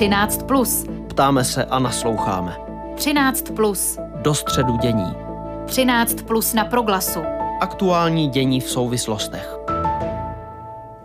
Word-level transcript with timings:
13. 0.00 0.42
Plus. 0.42 0.84
Ptáme 1.08 1.44
se 1.44 1.64
a 1.64 1.78
nasloucháme. 1.78 2.56
13. 2.94 3.50
Plus. 3.56 3.98
Do 4.22 4.34
středu 4.34 4.76
dění. 4.76 5.14
13. 5.66 6.22
Plus 6.22 6.54
na 6.54 6.64
proglasu. 6.64 7.20
Aktuální 7.60 8.28
dění 8.28 8.60
v 8.60 8.70
souvislostech. 8.70 9.56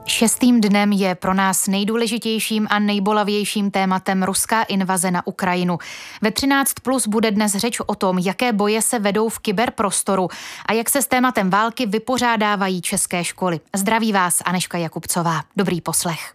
Šestým 0.06 0.62
dnem 0.62 0.92
je 0.92 1.16
pro 1.16 1.34
nás 1.34 1.68
nejdůležitějším 1.68 2.68
a 2.70 2.80
nejbolavějším 2.80 3.72
tématem 3.72 4.24
ruská 4.24 4.64
invaze 4.64 5.12
na 5.12 5.28
Ukrajinu. 5.28 5.78
Ve 6.22 6.32
13 6.32 6.74
plus 6.74 7.08
bude 7.08 7.32
dnes 7.32 7.56
řeč 7.56 7.80
o 7.86 7.96
tom, 7.96 8.18
jaké 8.18 8.54
boje 8.54 8.82
se 8.82 9.00
vedou 9.00 9.30
v 9.30 9.40
kyberprostoru 9.40 10.28
a 10.66 10.74
jak 10.74 10.90
se 10.90 11.02
s 11.02 11.08
tématem 11.08 11.50
války 11.50 11.86
vypořádávají 11.86 12.82
české 12.82 13.24
školy. 13.24 13.60
Zdraví 13.76 14.14
vás 14.14 14.42
Aneška 14.46 14.78
Jakubcová. 14.78 15.42
Dobrý 15.56 15.82
poslech. 15.82 16.34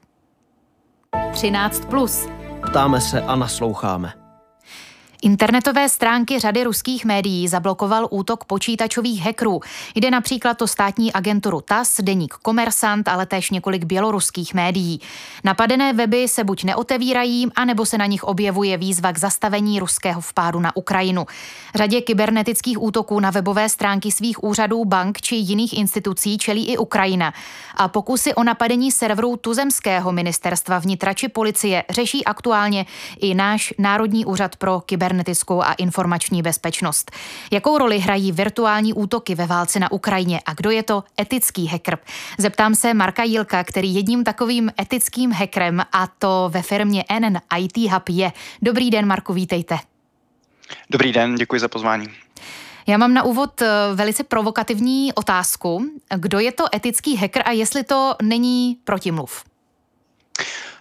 13 1.32 1.84
plus. 1.84 2.39
Ptáme 2.70 3.01
se 3.01 3.20
a 3.20 3.37
nasloucháme. 3.37 4.20
Internetové 5.23 5.88
stránky 5.88 6.38
řady 6.38 6.65
ruských 6.65 7.05
médií 7.05 7.48
zablokoval 7.48 8.09
útok 8.10 8.45
počítačových 8.45 9.23
hackerů. 9.23 9.60
Jde 9.95 10.10
například 10.10 10.62
o 10.62 10.66
státní 10.66 11.12
agenturu 11.12 11.60
TAS, 11.60 12.01
deník 12.01 12.34
Komersant, 12.34 13.09
ale 13.09 13.27
též 13.27 13.51
několik 13.51 13.84
běloruských 13.84 14.55
médií. 14.55 15.01
Napadené 15.45 15.93
weby 15.93 16.29
se 16.29 16.45
buď 16.45 16.65
neotevírají, 16.65 17.46
anebo 17.56 17.87
se 17.87 17.98
na 17.98 18.06
nich 18.06 18.24
objevuje 18.24 18.77
výzva 18.77 19.12
k 19.12 19.19
zastavení 19.19 19.80
ruského 19.80 20.20
vpádu 20.20 20.60
na 20.60 20.77
Ukrajinu. 20.77 21.27
Řadě 21.74 22.01
kybernetických 22.01 22.82
útoků 22.82 23.21
na 23.21 23.30
webové 23.30 23.68
stránky 23.68 24.12
svých 24.12 24.45
úřadů, 24.45 24.84
bank 24.84 25.21
či 25.21 25.34
jiných 25.37 25.79
institucí 25.79 26.38
čelí 26.38 26.68
i 26.73 26.79
Ukrajina. 26.79 27.32
A 27.77 27.88
pokusy 27.88 28.34
o 28.34 28.43
napadení 28.43 28.93
serverů 28.93 29.37
tuzemského 29.37 30.12
ministerstva 30.12 30.79
vnitra 30.79 31.15
či 31.15 31.29
policie 31.29 31.84
řeší 31.90 32.24
aktuálně 32.24 32.87
i 33.21 33.34
náš 33.34 33.74
Národní 33.79 34.24
úřad 34.24 34.57
pro 34.57 34.80
kyber 34.80 35.09
kybernetickou 35.10 35.62
a 35.62 35.72
informační 35.72 36.42
bezpečnost. 36.42 37.10
Jakou 37.50 37.78
roli 37.78 37.98
hrají 37.98 38.32
virtuální 38.32 38.92
útoky 38.92 39.34
ve 39.34 39.46
válce 39.46 39.78
na 39.78 39.92
Ukrajině 39.92 40.40
a 40.46 40.54
kdo 40.54 40.70
je 40.70 40.82
to 40.82 41.04
etický 41.20 41.66
hacker? 41.66 41.98
Zeptám 42.38 42.74
se 42.74 42.94
Marka 42.94 43.22
Jilka, 43.22 43.64
který 43.64 43.94
jedním 43.94 44.24
takovým 44.24 44.70
etickým 44.80 45.32
hackerem 45.32 45.82
a 45.92 46.06
to 46.18 46.50
ve 46.52 46.62
firmě 46.62 47.04
NN 47.20 47.38
IT 47.58 47.90
Hub 47.92 48.08
je. 48.08 48.32
Dobrý 48.62 48.90
den, 48.90 49.06
Marku, 49.06 49.32
vítejte. 49.32 49.78
Dobrý 50.90 51.12
den, 51.12 51.34
děkuji 51.34 51.60
za 51.60 51.68
pozvání. 51.68 52.06
Já 52.86 52.98
mám 52.98 53.14
na 53.14 53.22
úvod 53.22 53.62
eh, 53.62 53.68
velice 53.94 54.24
provokativní 54.24 55.12
otázku. 55.12 55.86
Kdo 56.16 56.38
je 56.38 56.52
to 56.52 56.64
etický 56.74 57.16
hacker 57.16 57.42
a 57.46 57.50
jestli 57.50 57.84
to 57.84 58.14
není 58.22 58.76
protimluv? 58.84 59.44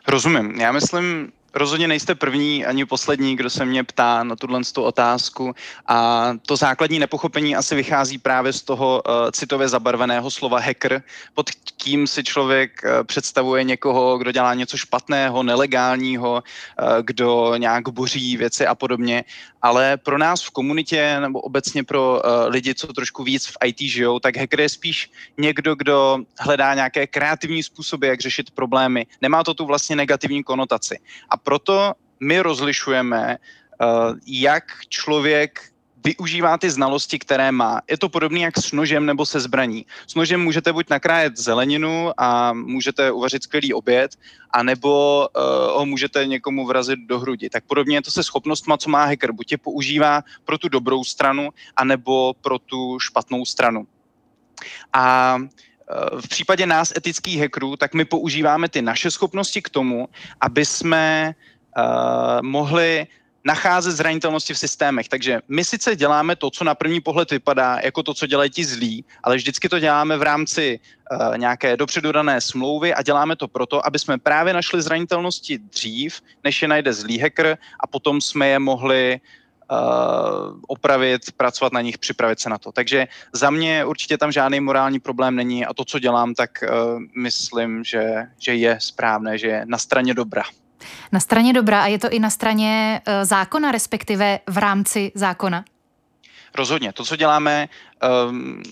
Rozumím. 0.08 0.52
Já 0.52 0.72
myslím, 0.72 1.32
rozhodně 1.54 1.88
nejste 1.88 2.16
první 2.16 2.66
ani 2.66 2.86
poslední, 2.86 3.36
kdo 3.36 3.50
se 3.50 3.66
mě 3.66 3.84
ptá 3.84 4.24
na 4.24 4.36
tuhle 4.36 4.62
otázku 4.78 5.56
a 5.88 6.30
to 6.46 6.56
základní 6.56 7.00
nepochopení 7.00 7.56
asi 7.56 7.76
vychází 7.76 8.18
právě 8.18 8.54
z 8.54 8.62
toho 8.62 9.02
uh, 9.08 9.32
citově 9.32 9.68
zabarveného 9.68 10.32
slova 10.32 10.60
hacker, 10.60 11.04
pod 11.34 11.50
tím 11.78 12.08
si 12.08 12.24
člověk 12.24 12.82
uh, 12.84 13.04
představuje 13.04 13.64
někoho, 13.64 14.18
kdo 14.18 14.32
dělá 14.32 14.54
něco 14.54 14.78
špatného, 14.78 15.44
nelegálního, 15.44 16.32
uh, 16.32 16.88
kdo 17.02 17.56
nějak 17.58 17.90
boří 17.90 18.38
věci 18.38 18.68
a 18.68 18.76
podobně, 18.76 19.24
ale 19.62 19.98
pro 19.98 20.18
nás 20.18 20.44
v 20.44 20.50
komunitě 20.50 21.20
nebo 21.20 21.42
obecně 21.42 21.84
pro 21.84 22.12
uh, 22.12 22.22
lidi, 22.48 22.76
co 22.76 22.88
trošku 22.94 23.24
víc 23.24 23.48
v 23.48 23.58
IT 23.66 23.80
žijou, 23.80 24.20
tak 24.20 24.38
hacker 24.38 24.62
je 24.62 24.70
spíš 24.70 25.12
někdo, 25.38 25.76
kdo 25.76 26.18
hledá 26.40 26.74
nějaké 26.74 27.08
kreativní 27.08 27.64
způsoby, 27.64 28.08
jak 28.08 28.20
řešit 28.20 28.52
problémy. 28.52 29.06
Nemá 29.22 29.44
to 29.44 29.54
tu 29.54 29.66
vlastně 29.66 29.96
negativní 29.96 30.44
konotaci. 30.44 31.00
A 31.30 31.38
proto 31.44 31.94
my 32.20 32.40
rozlišujeme, 32.40 33.38
eh, 33.38 33.86
jak 34.26 34.64
člověk 34.90 35.70
využívá 36.04 36.58
ty 36.58 36.70
znalosti, 36.70 37.20
které 37.20 37.52
má. 37.52 37.82
Je 37.90 37.98
to 37.98 38.10
podobné 38.10 38.40
jak 38.40 38.58
s 38.58 38.72
nožem 38.72 39.06
nebo 39.06 39.26
se 39.26 39.40
zbraní. 39.40 39.86
S 40.08 40.16
nožem 40.16 40.42
můžete 40.42 40.74
buď 40.74 40.90
nakrájet 40.90 41.38
zeleninu 41.38 42.12
a 42.18 42.54
můžete 42.54 43.12
uvařit 43.12 43.44
skvělý 43.44 43.74
oběd, 43.74 44.16
anebo 44.52 45.28
uh, 45.28 45.44
ho 45.78 45.86
můžete 45.86 46.26
někomu 46.26 46.66
vrazit 46.66 47.00
do 47.00 47.20
hrudi. 47.20 47.50
Tak 47.50 47.64
podobně 47.68 47.98
je 47.98 48.02
to 48.02 48.12
se 48.12 48.24
schopnostma, 48.24 48.78
co 48.78 48.90
má 48.90 49.06
hacker. 49.06 49.32
Buď 49.32 49.52
je 49.52 49.58
používá 49.58 50.24
pro 50.46 50.58
tu 50.58 50.70
dobrou 50.70 51.04
stranu, 51.04 51.50
anebo 51.76 52.34
pro 52.42 52.60
tu 52.60 53.00
špatnou 53.00 53.46
stranu. 53.46 53.88
A 54.94 55.38
v 56.22 56.28
případě 56.28 56.66
nás 56.66 56.94
etických 56.98 57.40
hackerů, 57.42 57.76
tak 57.76 57.94
my 57.94 58.06
používáme 58.06 58.70
ty 58.70 58.82
naše 58.82 59.12
schopnosti 59.12 59.62
k 59.62 59.70
tomu, 59.70 60.10
aby 60.42 60.66
jsme 60.66 61.36
uh, 61.78 62.42
mohli 62.42 63.08
nacházet 63.46 63.96
zranitelnosti 63.96 64.54
v 64.54 64.58
systémech. 64.58 65.10
Takže 65.10 65.42
my 65.48 65.66
sice 65.66 65.96
děláme 65.96 66.36
to, 66.36 66.50
co 66.50 66.64
na 66.64 66.76
první 66.76 67.02
pohled 67.02 67.32
vypadá 67.32 67.80
jako 67.84 68.04
to, 68.04 68.14
co 68.14 68.28
dělají 68.28 68.50
ti 68.50 68.66
zlí, 68.66 69.06
ale 69.24 69.36
vždycky 69.36 69.70
to 69.70 69.80
děláme 69.80 70.18
v 70.18 70.22
rámci 70.22 70.80
uh, 70.80 71.38
nějaké 71.38 71.78
dopředu 71.78 72.12
dané 72.12 72.42
smlouvy 72.42 72.94
a 72.94 73.02
děláme 73.02 73.36
to 73.36 73.48
proto, 73.48 73.86
aby 73.86 74.00
jsme 74.00 74.18
právě 74.18 74.54
našli 74.54 74.82
zranitelnosti 74.82 75.58
dřív, 75.58 76.22
než 76.44 76.62
je 76.62 76.68
najde 76.68 76.94
zlý 76.94 77.20
hacker 77.20 77.58
a 77.80 77.88
potom 77.88 78.22
jsme 78.22 78.48
je 78.48 78.60
mohli 78.60 79.20
Uh, 79.20 79.49
opravit, 80.68 81.22
pracovat 81.38 81.74
na 81.74 81.82
nich, 81.82 81.98
připravit 81.98 82.40
se 82.40 82.50
na 82.50 82.58
to. 82.58 82.72
Takže 82.72 83.08
za 83.34 83.50
mě 83.50 83.86
určitě 83.86 84.18
tam 84.18 84.32
žádný 84.32 84.60
morální 84.60 85.00
problém 85.00 85.36
není 85.36 85.66
a 85.66 85.74
to, 85.74 85.86
co 85.86 86.00
dělám, 86.00 86.34
tak 86.34 86.50
uh, 86.64 87.02
myslím, 87.18 87.84
že, 87.84 88.28
že 88.40 88.56
je 88.56 88.78
správné, 88.82 89.38
že 89.38 89.48
je 89.48 89.66
na 89.66 89.78
straně 89.78 90.14
dobra. 90.14 90.44
Na 91.12 91.20
straně 91.20 91.54
dobra 91.54 91.82
a 91.82 91.88
je 91.88 92.00
to 92.00 92.10
i 92.10 92.20
na 92.20 92.30
straně 92.30 93.02
uh, 93.08 93.14
zákona, 93.24 93.72
respektive 93.72 94.40
v 94.48 94.58
rámci 94.58 95.12
zákona? 95.16 95.66
Rozhodně. 96.56 96.94
To, 96.94 97.06
co 97.06 97.16
děláme, 97.16 97.70
um, 98.30 98.64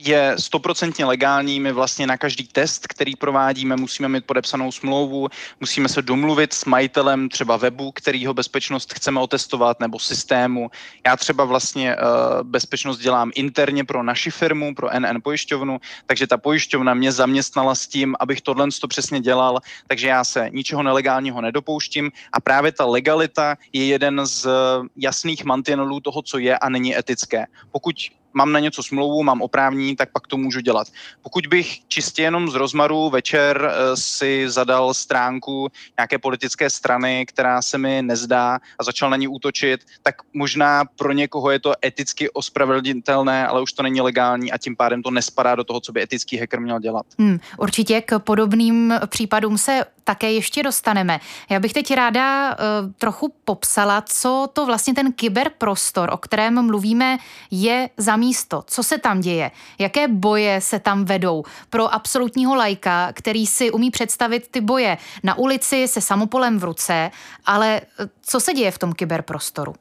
je 0.00 0.34
stoprocentně 0.38 1.04
legální. 1.04 1.60
My 1.60 1.72
vlastně 1.72 2.06
na 2.06 2.16
každý 2.16 2.46
test, 2.46 2.86
který 2.86 3.16
provádíme, 3.16 3.76
musíme 3.76 4.08
mít 4.08 4.26
podepsanou 4.26 4.72
smlouvu, 4.72 5.28
musíme 5.60 5.88
se 5.88 6.02
domluvit 6.02 6.52
s 6.52 6.64
majitelem 6.64 7.28
třeba 7.28 7.56
webu, 7.56 7.92
kterýho 7.92 8.34
bezpečnost 8.34 8.94
chceme 8.94 9.20
otestovat, 9.20 9.80
nebo 9.80 9.98
systému. 9.98 10.70
Já 11.06 11.16
třeba 11.16 11.44
vlastně 11.44 11.96
uh, 11.96 12.02
bezpečnost 12.42 12.98
dělám 12.98 13.30
interně 13.34 13.84
pro 13.84 14.02
naši 14.02 14.30
firmu, 14.30 14.74
pro 14.74 14.88
NN 14.98 15.20
pojišťovnu, 15.22 15.80
takže 16.06 16.26
ta 16.26 16.38
pojišťovna 16.38 16.94
mě 16.94 17.12
zaměstnala 17.12 17.74
s 17.74 17.86
tím, 17.86 18.16
abych 18.20 18.40
tohle 18.40 18.68
to 18.80 18.88
přesně 18.88 19.20
dělal, 19.20 19.60
takže 19.86 20.08
já 20.08 20.24
se 20.24 20.50
ničeho 20.52 20.82
nelegálního 20.82 21.40
nedopouštím 21.40 22.12
a 22.32 22.40
právě 22.40 22.72
ta 22.72 22.84
legalita 22.84 23.56
je 23.72 23.86
jeden 23.86 24.26
z 24.26 24.48
jasných 24.96 25.44
mantinelů 25.44 26.00
toho, 26.00 26.22
co 26.22 26.38
je 26.38 26.58
a 26.58 26.68
není 26.68 26.98
etické. 26.98 27.46
Pokud 27.70 27.94
mám 28.34 28.52
na 28.52 28.58
něco 28.58 28.82
smlouvu, 28.82 29.22
mám 29.22 29.42
oprávní, 29.42 29.96
tak 29.96 30.12
pak 30.12 30.26
to 30.26 30.36
můžu 30.36 30.60
dělat. 30.60 30.86
Pokud 31.22 31.46
bych 31.46 31.88
čistě 31.88 32.22
jenom 32.22 32.50
z 32.50 32.54
rozmaru 32.54 33.10
večer 33.10 33.70
eh, 33.72 33.96
si 33.96 34.50
zadal 34.50 34.94
stránku 34.94 35.68
nějaké 35.98 36.18
politické 36.18 36.70
strany, 36.70 37.26
která 37.26 37.62
se 37.62 37.78
mi 37.78 38.02
nezdá 38.02 38.58
a 38.78 38.84
začal 38.84 39.10
na 39.10 39.16
ní 39.16 39.28
útočit, 39.28 39.80
tak 40.02 40.14
možná 40.34 40.84
pro 40.84 41.12
někoho 41.12 41.50
je 41.50 41.58
to 41.58 41.72
eticky 41.84 42.30
ospravedlnitelné, 42.30 43.46
ale 43.46 43.62
už 43.62 43.72
to 43.72 43.82
není 43.82 44.00
legální 44.00 44.52
a 44.52 44.58
tím 44.58 44.76
pádem 44.76 45.02
to 45.02 45.10
nespadá 45.10 45.54
do 45.54 45.64
toho, 45.64 45.80
co 45.80 45.92
by 45.92 46.02
etický 46.02 46.36
hacker 46.36 46.60
měl 46.60 46.80
dělat. 46.80 47.06
Hmm, 47.18 47.40
určitě 47.58 48.00
k 48.00 48.18
podobným 48.18 48.94
případům 49.06 49.58
se 49.58 49.84
také 50.04 50.32
ještě 50.32 50.62
dostaneme. 50.62 51.20
Já 51.50 51.60
bych 51.60 51.72
teď 51.72 51.94
ráda 51.94 52.50
uh, 52.50 52.56
trochu 52.98 53.34
popsala, 53.44 54.02
co 54.06 54.48
to 54.52 54.66
vlastně 54.66 54.94
ten 54.94 55.12
kyberprostor, 55.12 56.10
o 56.12 56.16
kterém 56.16 56.66
mluvíme, 56.66 57.18
je 57.50 57.90
za 57.96 58.16
místo. 58.20 58.64
Co 58.66 58.82
se 58.82 58.98
tam 58.98 59.20
děje? 59.20 59.50
Jaké 59.78 60.08
boje 60.08 60.60
se 60.60 60.78
tam 60.78 61.04
vedou? 61.04 61.44
Pro 61.70 61.94
absolutního 61.94 62.54
lajka, 62.54 63.12
který 63.12 63.46
si 63.46 63.70
umí 63.70 63.90
představit 63.90 64.48
ty 64.50 64.60
boje 64.60 64.98
na 65.22 65.38
ulici 65.38 65.88
se 65.88 66.00
samopolem 66.00 66.58
v 66.58 66.64
ruce, 66.64 67.10
ale 67.46 67.80
eh, 67.80 68.08
co 68.22 68.40
se 68.40 68.52
děje 68.52 68.70
v 68.70 68.78
tom 68.78 68.92
kyberprostoru? 68.92 69.74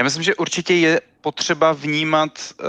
Já 0.00 0.04
myslím, 0.04 0.22
že 0.22 0.34
určitě 0.34 0.74
je 0.74 1.00
potřeba 1.20 1.72
vnímat 1.72 2.32
uh, 2.40 2.66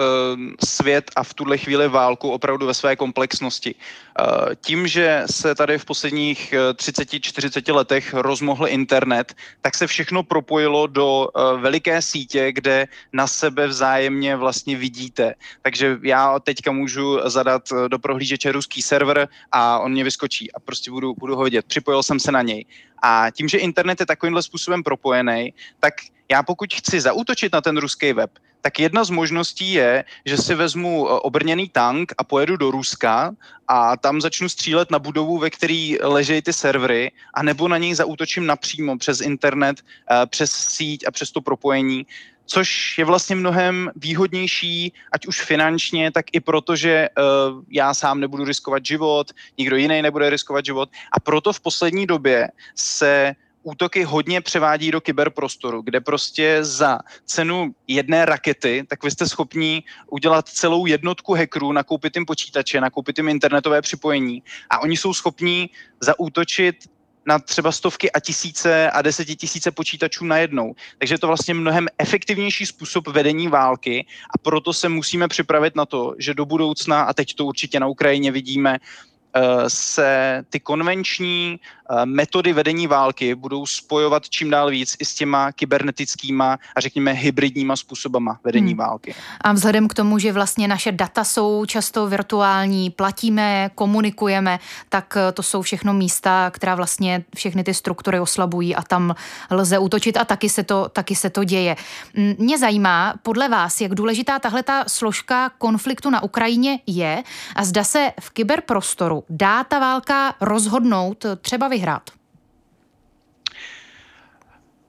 svět 0.66 1.12
a 1.16 1.24
v 1.24 1.34
tuhle 1.34 1.58
chvíli 1.58 1.88
válku 1.88 2.30
opravdu 2.30 2.66
ve 2.66 2.74
své 2.74 2.96
komplexnosti. 2.96 3.76
Uh, 3.76 4.56
tím, 4.62 4.88
že 4.88 5.24
se 5.32 5.56
tady 5.56 5.78
v 5.78 5.86
posledních 5.86 6.54
30-40 6.74 7.76
letech 7.76 8.14
rozmohl 8.14 8.68
internet, 8.68 9.34
tak 9.62 9.76
se 9.76 9.88
všechno 9.88 10.24
propojilo 10.24 10.88
do 10.88 11.28
uh, 11.28 11.62
veliké 11.62 12.02
sítě, 12.02 12.52
kde 12.52 12.88
na 13.14 13.28
sebe 13.28 13.68
vzájemně 13.68 14.36
vlastně 14.36 14.78
vidíte. 14.78 15.34
Takže 15.62 15.98
já 16.04 16.40
teďka 16.40 16.72
můžu 16.72 17.20
zadat 17.26 17.64
do 17.88 18.00
prohlížeče 18.00 18.52
ruský 18.52 18.82
server 18.82 19.28
a 19.52 19.80
on 19.80 19.92
mě 19.92 20.04
vyskočí 20.04 20.52
a 20.52 20.60
prostě 20.60 20.92
budu, 20.92 21.14
budu 21.14 21.36
ho 21.36 21.44
vidět. 21.44 21.66
Připojil 21.66 22.04
jsem 22.04 22.20
se 22.20 22.32
na 22.32 22.42
něj. 22.42 22.66
A 23.04 23.32
tím, 23.32 23.48
že 23.48 23.58
internet 23.58 24.00
je 24.00 24.06
takovýmhle 24.06 24.44
způsobem 24.44 24.84
propojený, 24.84 25.54
tak 25.80 25.94
já 26.32 26.44
pokud 26.44 26.74
chci 26.74 27.02
zaútočit 27.02 27.21
na 27.54 27.62
ten 27.62 27.78
ruský 27.78 28.14
web, 28.14 28.32
tak 28.62 28.80
jedna 28.80 29.04
z 29.04 29.10
možností 29.10 29.74
je, 29.74 30.04
že 30.26 30.38
si 30.38 30.56
vezmu 30.56 31.06
obrněný 31.06 31.70
tank 31.70 32.14
a 32.18 32.24
pojedu 32.24 32.58
do 32.58 32.72
Ruska 32.72 33.32
a 33.68 33.98
tam 33.98 34.22
začnu 34.22 34.50
střílet 34.50 34.92
na 34.92 35.00
budovu, 35.00 35.38
ve 35.38 35.50
který 35.50 35.98
ležejí 36.02 36.42
ty 36.42 36.54
servery, 36.54 37.12
a 37.34 37.44
nebo 37.44 37.68
na 37.68 37.78
něj 37.78 37.96
zaútočím 37.96 38.46
napřímo 38.46 38.98
přes 38.98 39.22
internet, 39.22 39.82
přes 40.30 40.52
síť 40.52 41.08
a 41.08 41.12
přes 41.12 41.32
to 41.32 41.42
propojení 41.42 42.06
což 42.52 42.98
je 42.98 43.06
vlastně 43.06 43.36
mnohem 43.36 43.92
výhodnější, 43.96 44.94
ať 45.12 45.28
už 45.28 45.42
finančně, 45.42 46.12
tak 46.12 46.26
i 46.34 46.40
proto, 46.40 46.76
že 46.76 47.10
uh, 47.10 47.64
já 47.70 47.94
sám 47.94 48.20
nebudu 48.20 48.44
riskovat 48.44 48.86
život, 48.86 49.32
nikdo 49.58 49.76
jiný 49.76 50.02
nebude 50.02 50.30
riskovat 50.30 50.66
život. 50.66 50.90
A 51.12 51.20
proto 51.20 51.54
v 51.54 51.60
poslední 51.60 52.06
době 52.06 52.52
se 52.76 53.36
útoky 53.64 54.04
hodně 54.04 54.42
převádí 54.42 54.92
do 54.92 55.02
kyberprostoru, 55.02 55.82
kde 55.82 56.02
prostě 56.02 56.58
za 56.62 57.00
cenu 57.26 57.76
jedné 57.88 58.26
rakety, 58.26 58.84
tak 58.88 59.04
vy 59.04 59.12
jste 59.12 59.28
schopni 59.28 59.84
udělat 60.08 60.50
celou 60.50 60.86
jednotku 60.86 61.34
hackerů, 61.34 61.72
nakoupit 61.72 62.16
jim 62.16 62.26
počítače, 62.26 62.82
nakoupit 62.82 63.18
jim 63.18 63.30
internetové 63.30 63.82
připojení 63.82 64.44
a 64.70 64.80
oni 64.80 64.98
jsou 64.98 65.14
schopni 65.14 65.70
zaútočit 66.02 66.76
na 67.26 67.40
třeba 67.40 67.72
stovky 67.72 68.12
a 68.12 68.20
tisíce 68.20 68.92
a 68.92 69.02
desetitisíce 69.02 69.72
počítačů 69.72 70.26
najednou. 70.26 70.74
Takže 70.98 71.14
je 71.14 71.20
to 71.20 71.28
vlastně 71.28 71.54
mnohem 71.54 71.88
efektivnější 71.98 72.66
způsob 72.66 73.08
vedení 73.08 73.48
války 73.48 74.06
a 74.36 74.38
proto 74.38 74.74
se 74.74 74.90
musíme 74.90 75.28
připravit 75.28 75.76
na 75.76 75.86
to, 75.86 76.16
že 76.18 76.34
do 76.34 76.46
budoucna, 76.46 77.02
a 77.02 77.14
teď 77.14 77.34
to 77.34 77.46
určitě 77.46 77.80
na 77.80 77.88
Ukrajině 77.88 78.32
vidíme, 78.32 78.78
se 79.68 80.44
ty 80.50 80.60
konvenční 80.60 81.60
Eh, 81.92 82.06
metody 82.06 82.54
vedení 82.54 82.88
války 82.88 83.36
budou 83.36 83.66
spojovat 83.66 84.30
čím 84.30 84.50
dál 84.50 84.70
víc 84.70 84.96
i 85.00 85.06
s 85.06 85.14
těma 85.14 85.52
kybernetickýma 85.52 86.58
a 86.76 86.80
řekněme 86.80 87.12
hybridníma 87.12 87.76
způsobama 87.76 88.40
vedení 88.44 88.72
hmm. 88.72 88.78
války. 88.78 89.16
A 89.42 89.54
vzhledem 89.54 89.88
k 89.88 89.94
tomu, 89.94 90.20
že 90.20 90.32
vlastně 90.32 90.68
naše 90.68 90.92
data 90.92 91.24
jsou 91.24 91.66
často 91.66 92.08
virtuální, 92.08 92.90
platíme, 92.90 93.70
komunikujeme, 93.76 94.60
tak 94.90 95.18
eh, 95.18 95.32
to 95.32 95.44
jsou 95.44 95.62
všechno 95.62 95.94
místa, 95.94 96.52
která 96.52 96.76
vlastně 96.76 97.24
všechny 97.36 97.64
ty 97.64 97.74
struktury 97.74 98.20
oslabují 98.20 98.76
a 98.76 98.82
tam 98.82 99.16
lze 99.50 99.80
útočit 99.80 100.18
a 100.18 100.26
taky 100.26 100.50
se 100.50 100.64
to, 100.64 100.90
taky 100.90 101.16
se 101.16 101.30
to 101.30 101.44
děje. 101.44 101.76
Mě 102.38 102.58
zajímá, 102.58 103.14
podle 103.24 103.50
vás, 103.50 103.82
jak 103.82 103.96
důležitá 103.96 104.40
tahle 104.40 104.64
ta 104.64 104.84
složka 104.88 105.52
konfliktu 105.58 106.10
na 106.10 106.24
Ukrajině 106.24 106.80
je 106.88 107.24
a 107.56 107.66
zda 107.66 107.84
se 107.84 108.12
v 108.20 108.30
kyberprostoru 108.30 109.21
dá 109.30 109.64
ta 109.64 109.80
válka 109.80 110.36
rozhodnout 110.42 111.26
třeba 111.42 111.68
vy 111.68 111.76
vyhrát? 111.76 112.10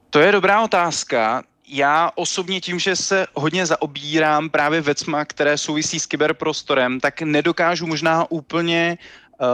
To 0.09 0.19
je 0.19 0.31
dobrá 0.31 0.61
otázka. 0.61 1.43
Já 1.67 2.11
osobně 2.15 2.61
tím, 2.61 2.79
že 2.79 2.95
se 2.95 3.27
hodně 3.33 3.65
zaobírám 3.65 4.49
právě 4.49 4.81
věcma, 4.81 5.25
které 5.25 5.57
souvisí 5.57 5.99
s 5.99 6.05
kyberprostorem, 6.05 6.99
tak 6.99 7.21
nedokážu 7.21 7.87
možná 7.87 8.31
úplně 8.31 8.97
uh, 9.41 9.47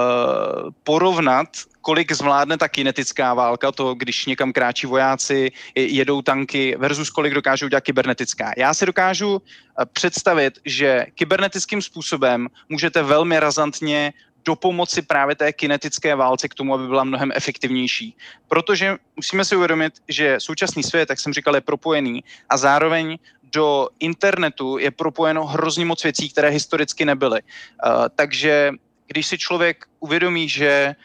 porovnat, 0.84 1.48
kolik 1.82 2.12
zvládne 2.12 2.58
ta 2.58 2.68
kinetická 2.68 3.34
válka, 3.34 3.72
to 3.72 3.96
když 3.96 4.26
někam 4.26 4.54
kráčí 4.54 4.88
vojáci, 4.88 5.52
jedou 5.76 6.22
tanky, 6.22 6.76
versus 6.78 7.10
kolik 7.10 7.34
dokážou 7.34 7.68
dělat 7.68 7.84
kybernetická. 7.84 8.54
Já 8.58 8.74
si 8.74 8.86
dokážu 8.86 9.42
eh, 9.42 9.86
představit, 9.86 10.60
že 10.66 11.06
kybernetickým 11.16 11.82
způsobem 11.82 12.48
můžete 12.70 13.04
velmi 13.04 13.40
razantně 13.40 14.14
do 14.46 14.56
pomoci 14.56 15.02
právě 15.02 15.36
té 15.36 15.54
kinetické 15.54 16.16
válce 16.16 16.48
k 16.48 16.54
tomu, 16.54 16.74
aby 16.74 16.88
byla 16.88 17.04
mnohem 17.04 17.32
efektivnější. 17.36 18.16
Protože 18.48 18.98
musíme 19.16 19.46
si 19.46 19.56
uvědomit, 19.56 19.94
že 20.08 20.40
současný 20.40 20.84
svět, 20.84 21.10
jak 21.10 21.20
jsem 21.20 21.34
říkal, 21.34 21.56
je 21.56 21.62
propojený 21.62 22.24
a 22.50 22.58
zároveň 22.58 23.18
do 23.44 23.90
internetu 24.00 24.78
je 24.78 24.92
propojeno 24.92 25.46
hrozně 25.46 25.86
moc 25.86 26.04
věcí, 26.04 26.30
které 26.30 26.50
historicky 26.50 27.06
nebyly. 27.06 27.42
Uh, 27.42 28.06
takže 28.16 28.72
když 29.08 29.28
si 29.28 29.38
člověk 29.38 29.86
uvědomí, 30.00 30.50
že 30.50 30.96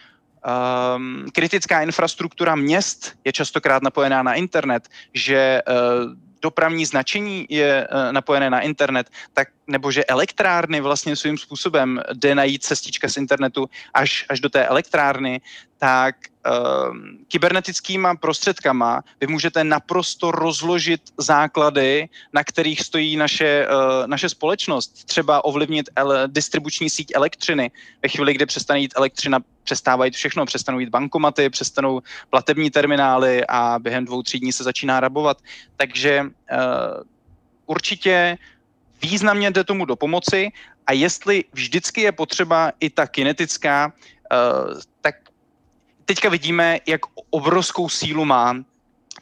um, 0.45 1.27
kritická 1.33 1.83
infrastruktura 1.83 2.55
měst 2.55 3.13
je 3.25 3.33
častokrát 3.33 3.83
napojená 3.83 4.23
na 4.23 4.35
internet, 4.35 4.89
že 5.15 5.63
uh, 5.69 6.13
dopravní 6.45 6.85
značení 6.85 7.47
je 7.49 7.89
uh, 7.89 8.13
napojené 8.13 8.51
na 8.51 8.61
internet, 8.61 9.09
tak 9.33 9.49
nebo 9.67 9.89
že 9.89 10.05
elektrárny 10.05 10.81
vlastně 10.81 11.17
svým 11.17 11.39
způsobem 11.39 12.01
jde 12.13 12.35
najít 12.35 12.63
cestička 12.65 13.09
z 13.09 13.17
internetu 13.17 13.65
až, 13.95 14.29
až 14.29 14.41
do 14.41 14.49
té 14.49 14.61
elektrárny, 14.67 15.41
tak 15.85 16.17
uh, 16.17 16.97
kybernetickýma 17.29 18.15
prostředkama 18.17 19.05
vy 19.21 19.27
můžete 19.27 19.65
naprosto 19.65 20.31
rozložit 20.31 21.01
základy, 21.19 22.09
na 22.33 22.45
kterých 22.45 22.81
stojí 22.81 23.17
naše, 23.17 23.69
uh, 23.69 24.07
naše 24.07 24.29
společnost. 24.29 25.05
Třeba 25.05 25.45
ovlivnit 25.45 25.91
ele- 25.97 26.29
distribuční 26.29 26.91
síť 26.91 27.13
elektřiny. 27.15 27.71
Ve 28.03 28.09
chvíli, 28.09 28.35
kdy 28.35 28.47
přestane 28.47 28.81
jít 28.81 28.95
elektřina, 28.97 29.39
přestávají 29.65 30.11
všechno, 30.11 30.47
přestanou 30.47 30.81
jít 30.81 30.89
bankomaty, 30.89 31.51
přestanou 31.51 32.01
platební 32.31 32.71
terminály 32.71 33.45
a 33.49 33.79
během 33.79 34.05
dvou, 34.05 34.23
tří 34.23 34.41
dní 34.41 34.53
se 34.53 34.65
začíná 34.65 35.01
rabovat. 35.01 35.37
Takže 35.77 36.23
uh, 36.25 36.29
určitě 37.67 38.39
významně 39.03 39.51
jde 39.51 39.65
tomu 39.65 39.85
do 39.85 39.97
pomoci 39.97 40.49
a 40.87 40.93
jestli 40.93 41.45
vždycky 41.53 42.01
je 42.01 42.13
potřeba 42.13 42.73
i 42.81 42.91
ta 42.91 43.07
kinetická, 43.07 43.93
uh, 43.93 44.81
tak 45.01 45.24
teďka 46.05 46.29
vidíme, 46.29 46.81
jak 46.87 47.01
obrovskou 47.31 47.89
sílu 47.89 48.25
má, 48.25 48.57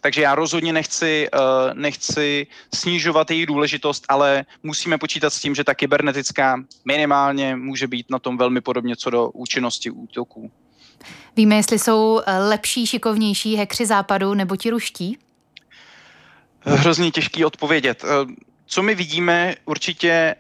takže 0.01 0.23
já 0.23 0.35
rozhodně 0.35 0.73
nechci, 0.73 1.29
uh, 1.35 1.75
nechci 1.75 2.47
snižovat 2.75 3.31
její 3.31 3.47
důležitost, 3.47 4.05
ale 4.09 4.45
musíme 4.63 4.99
počítat 4.99 5.31
s 5.31 5.41
tím, 5.41 5.55
že 5.55 5.65
ta 5.65 5.75
kybernetická 5.75 6.65
minimálně 6.85 7.57
může 7.57 7.87
být 7.87 8.11
na 8.11 8.19
tom 8.19 8.39
velmi 8.39 8.61
podobně 8.61 8.97
co 8.97 9.11
do 9.11 9.31
účinnosti 9.31 9.91
útoků. 9.91 10.51
Víme, 11.37 11.55
jestli 11.55 11.79
jsou 11.79 12.21
eh, 12.27 12.39
lepší, 12.39 12.87
šikovnější 12.87 13.57
hekři 13.57 13.87
západu 13.87 14.35
nebo 14.35 14.57
ti 14.57 14.71
ruští? 14.71 15.19
Hrozně 16.61 17.11
těžký 17.11 17.45
odpovědět 17.45 18.05
co 18.67 18.83
my 18.83 18.95
vidíme, 18.95 19.55
určitě 19.65 20.35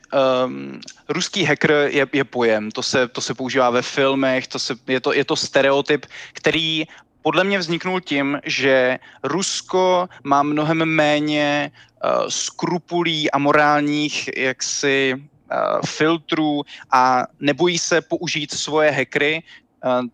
um, 0.45 0.81
ruský 1.09 1.45
hacker 1.45 1.71
je, 1.71 2.07
je 2.13 2.25
pojem, 2.25 2.71
to 2.71 2.83
se, 2.83 3.09
to 3.09 3.21
se 3.21 3.35
používá 3.35 3.71
ve 3.71 3.83
filmech, 3.83 4.49
to 4.49 4.59
se, 4.59 4.75
je, 4.87 5.01
to, 5.01 5.13
je 5.13 5.25
to 5.25 5.37
stereotyp, 5.37 6.07
který 6.33 6.85
podle 7.23 7.45
mě 7.45 7.59
vzniknul 7.59 8.01
tím, 8.01 8.41
že 8.45 8.99
Rusko 9.23 10.09
má 10.25 10.43
mnohem 10.43 10.85
méně 10.85 11.71
uh, 11.73 12.29
skrupulí 12.29 13.31
a 13.31 13.39
morálních 13.39 14.37
jaksi 14.37 15.15
uh, 15.15 15.81
filtrů 15.87 16.63
a 16.91 17.27
nebojí 17.41 17.79
se 17.79 18.01
použít 18.01 18.53
svoje 18.53 18.91
hackery 18.91 19.43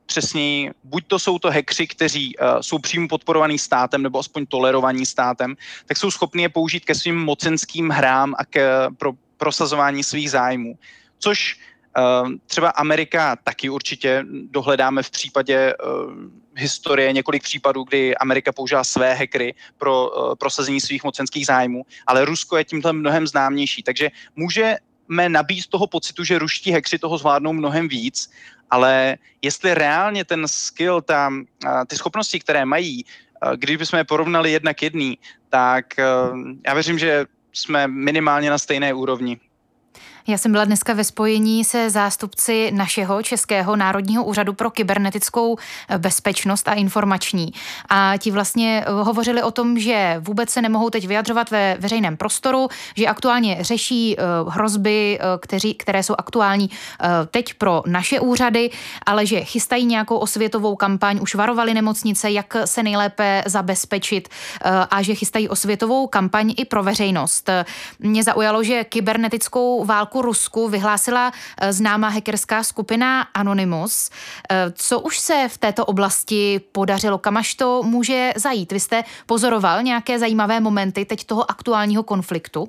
přesněji, 0.07 0.71
buď 0.85 1.05
to 1.07 1.19
jsou 1.19 1.39
to 1.39 1.51
hekři, 1.51 1.87
kteří 1.87 2.37
uh, 2.37 2.61
jsou 2.61 2.79
přímo 2.79 3.09
podporovaný 3.09 3.59
státem 3.59 4.03
nebo 4.03 4.19
aspoň 4.19 4.47
tolerovaní 4.47 5.07
státem, 5.07 5.57
tak 5.87 5.97
jsou 5.97 6.11
schopni 6.11 6.43
je 6.43 6.49
použít 6.49 6.85
ke 6.85 6.95
svým 6.95 7.17
mocenským 7.17 7.89
hrám 7.91 8.35
a 8.39 8.45
k 8.45 8.89
pro 8.99 9.13
prosazování 9.37 10.05
svých 10.05 10.31
zájmů. 10.31 10.79
Což 11.19 11.61
uh, 11.99 12.33
třeba 12.47 12.69
Amerika 12.69 13.37
taky 13.37 13.71
určitě 13.71 14.25
dohledáme 14.51 15.03
v 15.03 15.11
případě 15.11 15.75
uh, 15.75 16.13
historie 16.57 17.13
několik 17.13 17.43
případů, 17.43 17.85
kdy 17.85 18.17
Amerika 18.17 18.53
použila 18.53 18.85
své 18.85 19.15
hackery 19.15 19.55
pro 19.79 20.11
uh, 20.11 20.35
prosazení 20.35 20.81
svých 20.81 21.05
mocenských 21.05 21.47
zájmů, 21.47 21.85
ale 22.07 22.25
Rusko 22.25 22.57
je 22.57 22.65
tímhle 22.65 22.93
mnohem 22.93 23.27
známější. 23.27 23.83
Takže 23.83 24.11
můžeme 24.37 25.29
nabít 25.29 25.67
toho 25.67 25.87
pocitu, 25.87 26.25
že 26.25 26.39
ruští 26.39 26.71
hekři 26.71 26.99
toho 26.99 27.19
zvládnou 27.19 27.53
mnohem 27.53 27.89
víc 27.89 28.31
ale 28.71 29.17
jestli 29.43 29.75
reálně 29.75 30.25
ten 30.25 30.49
skill, 30.49 31.01
ta, 31.01 31.31
ty 31.87 31.97
schopnosti, 31.97 32.41
které 32.41 32.65
mají, 32.65 33.05
když 33.57 33.77
bychom 33.77 33.99
je 33.99 34.05
porovnali 34.05 34.53
jednak 34.53 34.83
jedný, 34.83 35.19
tak 35.49 35.87
já 36.67 36.75
věřím, 36.75 36.99
že 36.99 37.27
jsme 37.53 37.89
minimálně 37.89 38.51
na 38.51 38.59
stejné 38.59 38.95
úrovni. 38.95 39.41
Já 40.29 40.39
jsem 40.39 40.53
byla 40.53 40.65
dneska 40.65 40.93
ve 40.93 41.05
spojení 41.05 41.65
se 41.65 41.91
zástupci 41.91 42.71
našeho 42.75 43.23
Českého 43.23 43.77
národního 43.77 44.25
úřadu 44.25 44.53
pro 44.53 44.71
kybernetickou 44.71 45.57
eh, 45.89 45.99
bezpečnost 45.99 46.69
a 46.69 46.73
informační. 46.73 47.53
A 47.89 48.13
ti 48.19 48.31
vlastně 48.31 48.85
eh, 48.87 48.91
hovořili 48.91 49.43
o 49.43 49.51
tom, 49.51 49.79
že 49.79 50.17
vůbec 50.21 50.51
se 50.51 50.63
nemohou 50.63 50.91
teď 50.91 51.07
vyjadřovat 51.07 51.51
ve 51.51 51.77
veřejném 51.81 52.17
prostoru, 52.17 52.69
že 52.97 53.07
aktuálně 53.07 53.59
řeší 53.61 54.17
eh, 54.19 54.23
hrozby, 54.49 55.19
kteří, 55.41 55.75
které 55.75 56.03
jsou 56.03 56.15
aktuální 56.19 56.71
teď 57.31 57.55
pro 57.55 57.83
naše 57.87 58.21
úřady, 58.21 58.71
ale 59.07 59.27
že 59.27 59.41
chystají 59.41 59.87
nějakou 59.87 60.17
osvětovou 60.17 60.77
kampaň, 60.77 61.19
už 61.23 61.35
varovali 61.35 61.75
nemocnice, 61.75 62.31
jak 62.31 62.57
se 62.65 62.83
nejlépe 62.83 63.43
zabezpečit 63.47 64.29
a 64.91 65.03
že 65.03 65.15
chystají 65.15 65.49
osvětovou 65.49 66.07
kampaň 66.07 66.55
i 66.57 66.65
pro 66.65 66.83
veřejnost. 66.83 67.51
Mě 67.99 68.23
zaujalo, 68.23 68.63
že 68.63 68.85
kybernetickou 68.85 69.85
válku 69.85 70.18
válku 70.19 70.23
Rusku 70.23 70.69
vyhlásila 70.69 71.33
eh, 71.61 71.73
známá 71.73 72.09
hackerská 72.09 72.63
skupina 72.63 73.23
Anonymous. 73.35 74.11
Eh, 74.51 74.73
co 74.75 75.01
už 75.01 75.19
se 75.19 75.49
v 75.49 75.59
této 75.59 75.85
oblasti 75.85 76.61
podařilo? 76.73 77.19
Kam 77.19 77.37
až 77.37 77.55
to 77.55 77.83
může 77.83 78.33
zajít? 78.37 78.73
Vy 78.73 78.81
jste 78.81 79.05
pozoroval 79.27 79.83
nějaké 79.83 80.19
zajímavé 80.19 80.61
momenty 80.61 81.05
teď 81.05 81.25
toho 81.25 81.51
aktuálního 81.51 82.03
konfliktu? 82.03 82.69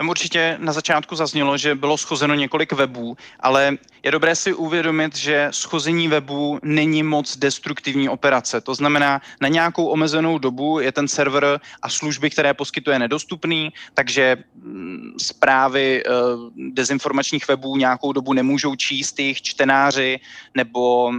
Tam 0.00 0.08
určitě 0.08 0.56
na 0.60 0.72
začátku 0.72 1.16
zaznělo, 1.16 1.56
že 1.56 1.74
bylo 1.74 1.98
schozeno 1.98 2.34
několik 2.34 2.72
webů, 2.72 3.16
ale 3.40 3.76
je 4.02 4.10
dobré 4.10 4.36
si 4.36 4.54
uvědomit, 4.54 5.16
že 5.16 5.48
schození 5.50 6.08
webů 6.08 6.58
není 6.62 7.02
moc 7.02 7.36
destruktivní 7.36 8.08
operace. 8.08 8.60
To 8.60 8.74
znamená, 8.74 9.20
na 9.40 9.48
nějakou 9.48 9.86
omezenou 9.86 10.38
dobu 10.38 10.80
je 10.80 10.92
ten 10.92 11.08
server 11.08 11.60
a 11.82 11.88
služby, 11.88 12.30
které 12.30 12.54
poskytuje, 12.54 12.98
nedostupný, 12.98 13.72
takže 13.94 14.36
mm, 14.54 15.12
zprávy 15.18 16.02
uh, 16.04 16.50
dezinformačních 16.56 17.48
webů 17.48 17.76
nějakou 17.76 18.12
dobu 18.12 18.32
nemůžou 18.32 18.76
číst 18.76 19.18
jejich 19.18 19.42
čtenáři 19.42 20.20
nebo 20.54 21.06
uh, 21.06 21.14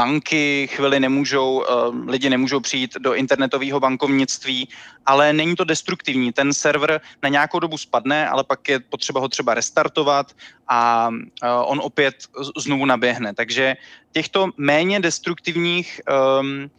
banky 0.00 0.68
chvíli 0.72 1.00
nemůžou, 1.00 1.64
ehm, 1.64 2.08
lidi 2.08 2.30
nemůžou 2.30 2.60
přijít 2.60 2.96
do 3.04 3.14
internetového 3.14 3.80
bankovnictví, 3.80 4.68
ale 5.06 5.32
není 5.32 5.56
to 5.56 5.64
destruktivní. 5.64 6.32
Ten 6.32 6.56
server 6.56 7.00
na 7.22 7.28
nějakou 7.28 7.58
dobu 7.60 7.76
spadne, 7.76 8.28
ale 8.28 8.44
pak 8.44 8.68
je 8.68 8.80
potřeba 8.80 9.20
ho 9.20 9.28
třeba 9.28 9.54
restartovat 9.54 10.32
a 10.68 11.10
eh, 11.12 11.48
on 11.52 11.80
opět 11.84 12.16
znovu 12.56 12.88
naběhne. 12.88 13.34
Takže 13.36 13.76
těchto 14.12 14.48
méně 14.56 15.00
destruktivních 15.00 16.00
um, 16.08 16.70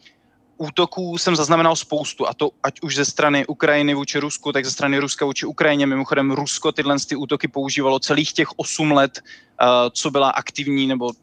útoků 0.58 1.18
jsem 1.18 1.36
zaznamenal 1.36 1.76
spoustu, 1.76 2.26
a 2.28 2.34
to 2.34 2.50
ať 2.64 2.82
už 2.82 2.96
ze 2.96 3.06
strany 3.06 3.46
Ukrajiny 3.46 3.94
vůči 3.94 4.20
Rusku, 4.20 4.52
tak 4.52 4.66
ze 4.66 4.72
strany 4.72 4.98
Ruska 4.98 5.26
vůči 5.26 5.46
Ukrajině. 5.46 5.86
Mimochodem 5.86 6.32
Rusko 6.32 6.72
tyhle 6.72 6.98
ty 7.10 7.16
útoky 7.16 7.48
používalo 7.48 8.00
celých 8.00 8.34
těch 8.34 8.50
8 8.58 8.92
let, 8.92 9.14
uh, 9.22 9.90
co 9.94 10.12
byla 10.12 10.30
aktivní 10.30 10.88
nebo 10.88 11.14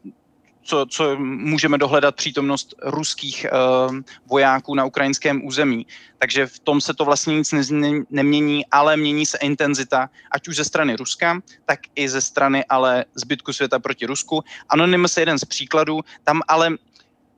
co, 0.69 0.87
co 0.91 1.17
můžeme 1.19 1.79
dohledat 1.79 2.15
přítomnost 2.15 2.75
ruských 2.83 3.47
uh, 3.49 3.97
vojáků 4.27 4.75
na 4.75 4.85
ukrajinském 4.85 5.47
území. 5.47 5.87
Takže 6.19 6.47
v 6.47 6.59
tom 6.59 6.81
se 6.81 6.95
to 6.95 7.05
vlastně 7.05 7.37
nic 7.37 7.53
ne, 7.71 7.91
nemění, 8.11 8.67
ale 8.67 8.97
mění 8.97 9.27
se 9.27 9.39
intenzita, 9.39 10.11
ať 10.31 10.49
už 10.49 10.57
ze 10.57 10.65
strany 10.65 10.97
Ruska, 10.97 11.41
tak 11.65 11.81
i 11.95 12.09
ze 12.09 12.21
strany 12.21 12.65
ale 12.65 13.05
zbytku 13.15 13.53
světa 13.53 13.79
proti 13.79 14.07
Rusku. 14.07 14.45
Anonymous 14.69 15.17
je 15.17 15.21
jeden 15.21 15.39
z 15.39 15.45
příkladů, 15.45 16.01
tam 16.25 16.43
ale 16.49 16.77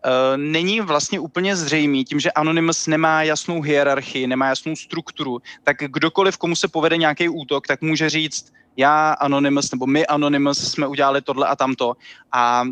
Uh, 0.00 0.36
není 0.36 0.80
vlastně 0.80 1.20
úplně 1.20 1.56
zřejmý, 1.56 2.04
tím, 2.04 2.20
že 2.20 2.32
Anonymous 2.32 2.86
nemá 2.86 3.22
jasnou 3.22 3.60
hierarchii, 3.60 4.26
nemá 4.26 4.48
jasnou 4.48 4.76
strukturu, 4.76 5.44
tak 5.64 5.76
kdokoliv, 5.76 6.40
komu 6.40 6.56
se 6.56 6.68
povede 6.68 6.96
nějaký 6.96 7.28
útok, 7.28 7.66
tak 7.66 7.84
může 7.84 8.08
říct, 8.10 8.52
já 8.76 9.12
Anonymous 9.12 9.70
nebo 9.70 9.86
my 9.86 10.06
Anonymous 10.06 10.72
jsme 10.72 10.86
udělali 10.86 11.20
tohle 11.20 11.46
a 11.46 11.56
tamto. 11.56 12.00
A 12.32 12.64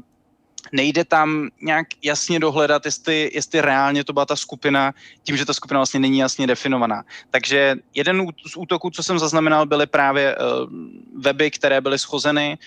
nejde 0.73 1.05
tam 1.05 1.49
nějak 1.63 1.87
jasně 2.03 2.41
dohledat, 2.41 2.85
jestli, 2.85 3.31
jestli 3.35 3.61
reálně 3.61 4.05
to 4.05 4.13
byla 4.13 4.27
ta 4.27 4.37
skupina, 4.37 4.95
tím, 5.23 5.37
že 5.37 5.47
ta 5.47 5.55
skupina 5.55 5.79
vlastně 5.81 6.01
není 6.01 6.19
jasně 6.19 6.47
definovaná. 6.47 7.05
Takže 7.31 7.77
jeden 7.95 8.27
z 8.47 8.57
útoků, 8.57 8.91
co 8.91 9.03
jsem 9.03 9.19
zaznamenal, 9.19 9.67
byly 9.67 9.87
právě 9.87 10.37
uh, 10.37 10.43
weby, 11.23 11.51
které 11.51 11.81
byly 11.81 11.99
schozeny 11.99 12.59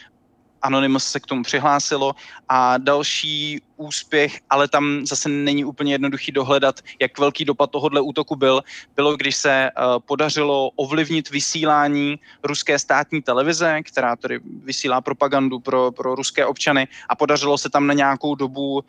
Anonymous 0.61 1.03
se 1.05 1.19
k 1.19 1.25
tomu 1.25 1.43
přihlásilo 1.43 2.15
a 2.49 2.77
další 2.77 3.61
úspěch, 3.77 4.39
ale 4.49 4.67
tam 4.67 5.05
zase 5.05 5.29
není 5.29 5.65
úplně 5.65 5.93
jednoduchý 5.93 6.31
dohledat, 6.31 6.79
jak 6.99 7.19
velký 7.19 7.45
dopad 7.45 7.71
tohohle 7.71 8.01
útoku 8.01 8.35
byl, 8.35 8.61
bylo, 8.95 9.17
když 9.17 9.35
se 9.35 9.69
uh, 9.69 9.99
podařilo 9.99 10.69
ovlivnit 10.75 11.29
vysílání 11.29 12.19
ruské 12.43 12.79
státní 12.79 13.21
televize, 13.21 13.81
která 13.83 14.15
tedy 14.15 14.39
vysílá 14.63 15.01
propagandu 15.01 15.59
pro, 15.59 15.91
pro 15.91 16.15
ruské 16.15 16.45
občany 16.45 16.87
a 17.09 17.15
podařilo 17.15 17.57
se 17.57 17.69
tam 17.69 17.87
na 17.87 17.93
nějakou 17.93 18.35
dobu 18.35 18.73
uh, 18.77 18.83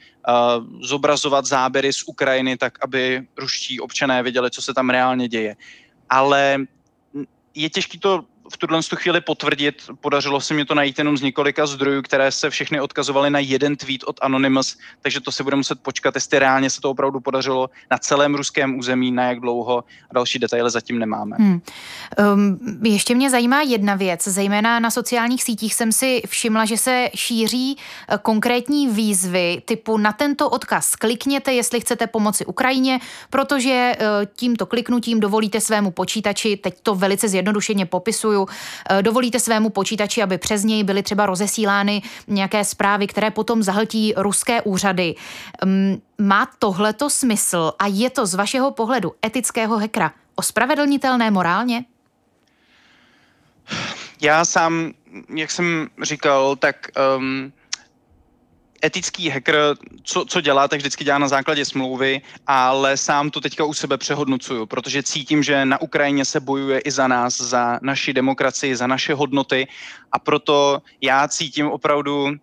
zobrazovat 0.81 1.47
záběry 1.47 1.93
z 1.93 2.03
Ukrajiny, 2.07 2.57
tak 2.57 2.85
aby 2.85 3.27
ruští 3.37 3.81
občané 3.81 4.23
věděli, 4.23 4.51
co 4.51 4.63
se 4.63 4.75
tam 4.75 4.91
reálně 4.91 5.29
děje. 5.29 5.57
Ale 6.11 6.59
je 7.55 7.71
těžké 7.71 7.99
to 7.99 8.25
v 8.53 8.57
tuhle 8.57 8.81
chvíli 8.95 9.21
potvrdit. 9.21 9.83
Podařilo 10.01 10.41
se 10.41 10.55
mi 10.55 10.65
to 10.65 10.75
najít 10.75 10.99
jenom 10.99 11.17
z 11.17 11.23
několika 11.23 11.67
zdrojů, 11.67 12.03
které 12.03 12.33
se 12.33 12.51
všechny 12.51 12.81
odkazovaly 12.81 13.31
na 13.31 13.39
jeden 13.39 13.77
tweet 13.77 14.05
od 14.05 14.19
Anonymous, 14.23 14.79
takže 15.03 15.21
to 15.21 15.33
si 15.33 15.43
budeme 15.43 15.61
muset 15.61 15.81
počkat, 15.81 16.15
jestli 16.15 16.39
reálně 16.39 16.71
se 16.71 16.81
to 16.81 16.91
opravdu 16.91 17.21
podařilo 17.21 17.71
na 17.91 17.99
celém 17.99 18.35
ruském 18.35 18.79
území, 18.79 19.13
na 19.13 19.25
jak 19.25 19.41
dlouho 19.41 19.85
a 20.11 20.15
další 20.15 20.39
detaily 20.39 20.71
zatím 20.71 20.99
nemáme. 20.99 21.37
Hmm. 21.39 21.61
Um, 22.35 22.59
ještě 22.85 23.15
mě 23.15 23.31
zajímá 23.31 23.63
jedna 23.63 23.95
věc, 23.95 24.29
zejména 24.29 24.81
na 24.81 24.91
sociálních 24.91 25.43
sítích 25.43 25.75
jsem 25.75 25.93
si 25.93 26.23
všimla, 26.27 26.65
že 26.65 26.77
se 26.77 27.09
šíří 27.15 27.77
eh, 28.09 28.19
konkrétní 28.23 28.89
výzvy 28.89 29.63
typu 29.65 29.99
na 29.99 30.13
tento 30.13 30.51
odkaz 30.51 30.97
klikněte, 30.97 31.53
jestli 31.53 31.81
chcete 31.81 32.07
pomoci 32.07 32.47
Ukrajině, 32.47 33.01
protože 33.31 33.97
eh, 33.99 34.07
tímto 34.37 34.67
kliknutím 34.67 35.21
dovolíte 35.21 35.61
svému 35.61 35.91
počítači, 35.91 36.57
teď 36.57 36.75
to 36.83 36.95
velice 36.95 37.29
zjednodušeně 37.29 37.87
popisuju, 37.87 38.42
Eh, 38.91 39.03
dovolíte 39.03 39.41
svému 39.41 39.71
počítači, 39.71 40.23
aby 40.23 40.39
přes 40.39 40.65
něj 40.65 40.85
byly 40.85 41.03
třeba 41.03 41.27
rozesílány 41.27 42.03
nějaké 42.27 42.65
zprávy, 42.65 43.07
které 43.07 43.31
potom 43.31 43.63
zahltí 43.63 44.15
ruské 44.17 44.63
úřady. 44.63 45.15
Mm, 45.65 46.01
má 46.19 46.49
tohleto 46.59 47.11
smysl 47.11 47.73
a 47.79 47.87
je 47.87 48.11
to 48.11 48.27
z 48.27 48.35
vašeho 48.35 48.71
pohledu 48.71 49.13
etického 49.27 49.79
hekra 49.79 50.13
ospravedlnitelné 50.35 51.31
morálně? 51.31 51.85
Já 54.21 54.45
sám, 54.45 54.93
jak 55.35 55.51
jsem 55.51 55.89
říkal, 56.03 56.57
tak 56.57 56.77
um, 57.19 57.53
etický 58.85 59.29
hacker, 59.29 59.57
co, 60.03 60.25
co 60.25 60.41
dělá, 60.41 60.69
tak 60.69 60.79
vždycky 60.79 61.05
dělá 61.05 61.19
na 61.19 61.29
základě 61.29 61.65
smlouvy, 61.65 62.21
ale 62.47 62.97
sám 62.97 63.31
to 63.31 63.41
teďka 63.41 63.65
u 63.65 63.75
sebe 63.75 63.99
přehodnocuju, 63.99 64.67
protože 64.67 65.03
cítím, 65.03 65.43
že 65.43 65.65
na 65.65 65.81
Ukrajině 65.81 66.25
se 66.25 66.41
bojuje 66.41 66.79
i 66.79 66.91
za 66.91 67.09
nás, 67.09 67.41
za 67.41 67.79
naši 67.83 68.13
demokracii, 68.13 68.77
za 68.77 68.87
naše 68.87 69.15
hodnoty 69.15 69.67
a 70.13 70.19
proto 70.19 70.83
já 71.01 71.29
cítím 71.29 71.67
opravdu 71.67 72.25
uh, 72.25 72.35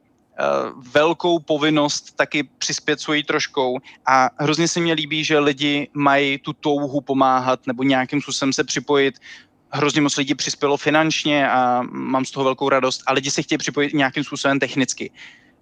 velkou 0.93 1.39
povinnost 1.39 2.15
taky 2.15 2.43
přispět 2.57 3.01
svojí 3.01 3.23
troškou 3.23 3.77
a 4.05 4.29
hrozně 4.39 4.67
se 4.67 4.79
mi 4.79 4.93
líbí, 4.93 5.23
že 5.23 5.39
lidi 5.39 5.89
mají 5.93 6.37
tu 6.37 6.53
touhu 6.53 7.01
pomáhat 7.01 7.67
nebo 7.67 7.83
nějakým 7.83 8.21
způsobem 8.21 8.53
se 8.53 8.63
připojit 8.63 9.15
hrozně 9.71 10.01
moc 10.01 10.17
lidí 10.17 10.35
přispělo 10.35 10.77
finančně 10.77 11.49
a 11.49 11.81
mám 11.91 12.25
z 12.25 12.31
toho 12.31 12.43
velkou 12.43 12.69
radost 12.69 13.03
a 13.07 13.13
lidi 13.13 13.31
se 13.31 13.41
chtějí 13.41 13.57
připojit 13.57 13.93
nějakým 13.93 14.23
způsobem 14.23 14.59
technicky. 14.59 15.11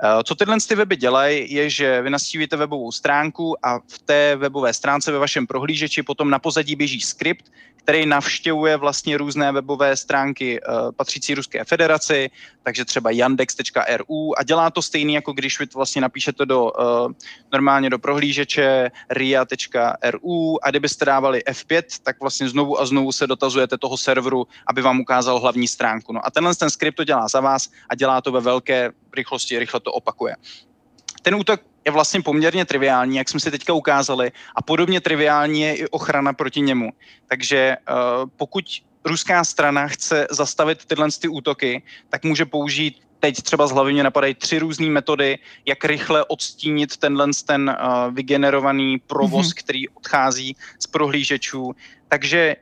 Eh, 0.04 0.24
co 0.24 0.36
tyhle 0.36 0.58
ty 0.68 0.75
weby 0.75 0.96
dělají, 0.96 1.54
je, 1.54 1.70
že 1.70 2.01
vy 2.01 2.10
nastívíte 2.10 2.56
webovou 2.56 2.92
stránku 2.92 3.66
a 3.66 3.80
v 3.80 4.00
té 4.06 4.36
webové 4.36 4.74
stránce 4.74 5.12
ve 5.12 5.20
vašem 5.20 5.48
prohlížeči 5.48 6.04
potom 6.04 6.30
na 6.30 6.39
pozadí 6.39 6.75
běží 6.75 7.01
skript, 7.01 7.51
který 7.88 8.06
navštěvuje 8.06 8.77
vlastně 8.77 9.18
různé 9.18 9.51
webové 9.51 9.98
stránky 9.98 10.60
uh, 10.62 10.92
patřící 10.92 11.36
Ruské 11.36 11.63
federaci, 11.63 12.30
takže 12.63 12.86
třeba 12.86 13.12
yandex.ru 13.12 14.39
a 14.39 14.44
dělá 14.44 14.70
to 14.70 14.82
stejný, 14.82 15.13
jako 15.13 15.34
když 15.34 15.60
vy 15.60 15.66
vlastně 15.75 16.01
napíšete 16.01 16.46
do, 16.46 16.63
uh, 16.63 17.12
normálně 17.51 17.89
do 17.89 18.00
prohlížeče 18.00 18.92
ria.ru 19.10 20.66
a 20.66 20.70
kdybyste 20.70 21.06
dávali 21.06 21.44
F5, 21.50 21.84
tak 22.04 22.20
vlastně 22.20 22.50
znovu 22.50 22.82
a 22.82 22.86
znovu 22.86 23.12
se 23.12 23.27
dotazujete 23.27 23.77
toho 23.77 23.98
serveru, 23.98 24.48
aby 24.68 24.82
vám 24.82 25.00
ukázal 25.00 25.39
hlavní 25.39 25.68
stránku. 25.68 26.13
No 26.13 26.20
a 26.24 26.32
tenhle 26.32 26.56
ten 26.56 26.70
skript 26.70 26.98
to 26.98 27.04
dělá 27.04 27.27
za 27.27 27.39
vás 27.39 27.70
a 27.89 27.96
dělá 27.96 28.22
to 28.22 28.32
ve 28.32 28.42
velké 28.42 28.92
rychlosti, 29.17 29.59
rychle 29.59 29.79
to 29.79 29.91
opakuje. 29.91 30.36
Ten 31.21 31.36
útok 31.36 31.62
je 31.86 31.91
vlastně 31.91 32.21
poměrně 32.21 32.65
triviální, 32.65 33.17
jak 33.17 33.29
jsme 33.29 33.39
si 33.39 33.51
teďka 33.51 33.74
ukázali, 33.74 34.31
a 34.55 34.62
podobně 34.62 35.01
triviální 35.01 35.62
je 35.62 35.75
i 35.75 35.88
ochrana 35.88 36.33
proti 36.33 36.62
němu. 36.62 36.91
Takže 37.27 37.77
uh, 37.83 38.29
pokud 38.38 38.65
ruská 39.05 39.43
strana 39.43 39.88
chce 39.88 40.27
zastavit 40.31 40.86
tyhle 40.86 41.07
ty 41.21 41.27
útoky, 41.27 41.83
tak 42.09 42.24
může 42.24 42.45
použít 42.45 43.07
teď 43.19 43.41
třeba 43.41 43.67
z 43.67 43.71
hlavy 43.71 43.93
mě 43.93 44.03
napadají 44.03 44.36
tři 44.36 44.59
různé 44.59 44.88
metody, 44.88 45.39
jak 45.65 45.86
rychle 45.86 46.25
odstínit 46.25 46.97
tenhle 46.97 47.27
ten 47.45 47.69
uh, 47.69 48.13
vygenerovaný 48.13 49.00
provoz, 49.07 49.47
mm-hmm. 49.47 49.59
který 49.59 49.89
odchází 49.89 50.55
z 50.79 50.88
prohlížečů. 50.88 51.75
Takže 52.07 52.55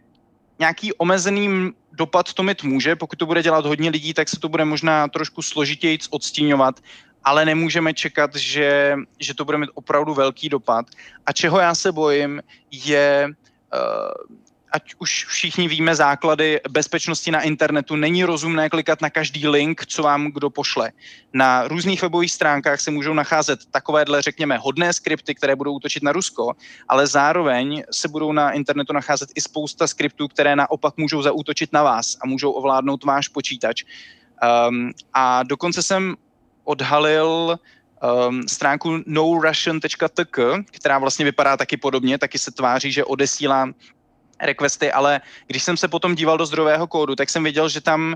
nějaký 0.60 0.94
omezený 0.94 1.72
dopad 1.92 2.34
to 2.34 2.44
mít 2.44 2.64
může, 2.64 2.96
pokud 2.96 3.20
to 3.20 3.26
bude 3.26 3.44
dělat 3.44 3.66
hodně 3.66 3.90
lidí, 3.90 4.14
tak 4.14 4.30
se 4.30 4.40
to 4.40 4.50
bude 4.50 4.66
možná 4.66 5.08
trošku 5.08 5.42
složitěji 5.42 6.00
odstíňovat, 6.10 6.80
ale 7.24 7.46
nemůžeme 7.46 7.94
čekat, 7.94 8.36
že, 8.36 8.96
že 9.20 9.34
to 9.34 9.46
bude 9.46 9.58
mít 9.58 9.70
opravdu 9.74 10.14
velký 10.14 10.50
dopad. 10.50 10.86
A 11.26 11.32
čeho 11.32 11.60
já 11.60 11.76
se 11.76 11.92
bojím, 11.92 12.42
je, 12.72 13.30
uh, 13.74 14.36
ať 14.76 14.96
už 15.00 15.26
všichni 15.26 15.68
víme 15.68 15.96
základy 15.96 16.60
bezpečnosti 16.70 17.32
na 17.32 17.42
internetu, 17.42 17.96
není 17.96 18.24
rozumné 18.24 18.70
klikat 18.70 19.02
na 19.02 19.10
každý 19.10 19.48
link, 19.48 19.86
co 19.86 20.04
vám 20.04 20.32
kdo 20.32 20.50
pošle. 20.50 20.92
Na 21.34 21.68
různých 21.68 22.02
webových 22.02 22.32
stránkách 22.32 22.80
se 22.80 22.92
můžou 22.92 23.14
nacházet 23.14 23.60
takovéhle, 23.72 24.22
řekněme, 24.22 24.58
hodné 24.58 24.94
skripty, 24.94 25.36
které 25.36 25.56
budou 25.56 25.74
útočit 25.74 26.04
na 26.04 26.12
Rusko, 26.12 26.54
ale 26.88 27.08
zároveň 27.08 27.84
se 27.92 28.08
budou 28.08 28.32
na 28.32 28.52
internetu 28.52 28.94
nacházet 28.94 29.30
i 29.36 29.42
spousta 29.42 29.88
skriptů, 29.88 30.28
které 30.28 30.56
naopak 30.56 30.98
můžou 30.98 31.22
zaútočit 31.22 31.74
na 31.74 31.84
vás 31.84 32.18
a 32.22 32.28
můžou 32.28 32.52
ovládnout 32.52 33.04
váš 33.04 33.28
počítač. 33.28 33.84
Um, 34.68 34.92
a 35.14 35.44
dokonce 35.44 35.84
jsem 35.84 36.16
odhalil 36.64 37.60
um, 38.30 38.48
stránku 38.48 39.00
norussian.tk, 39.06 40.40
která 40.72 41.00
vlastně 41.00 41.26
vypadá 41.26 41.58
taky 41.58 41.78
podobně, 41.78 42.18
taky 42.18 42.40
se 42.40 42.52
tváří, 42.52 42.92
že 42.92 43.06
odesílá 43.06 43.72
requesty, 44.42 44.92
ale 44.92 45.22
když 45.48 45.64
jsem 45.64 45.78
se 45.78 45.88
potom 45.88 46.16
díval 46.16 46.38
do 46.38 46.46
zdrojového 46.46 46.88
kódu, 46.88 47.16
tak 47.16 47.30
jsem 47.30 47.44
viděl, 47.44 47.70
že 47.70 47.82
tam 47.82 48.14
uh, 48.14 48.16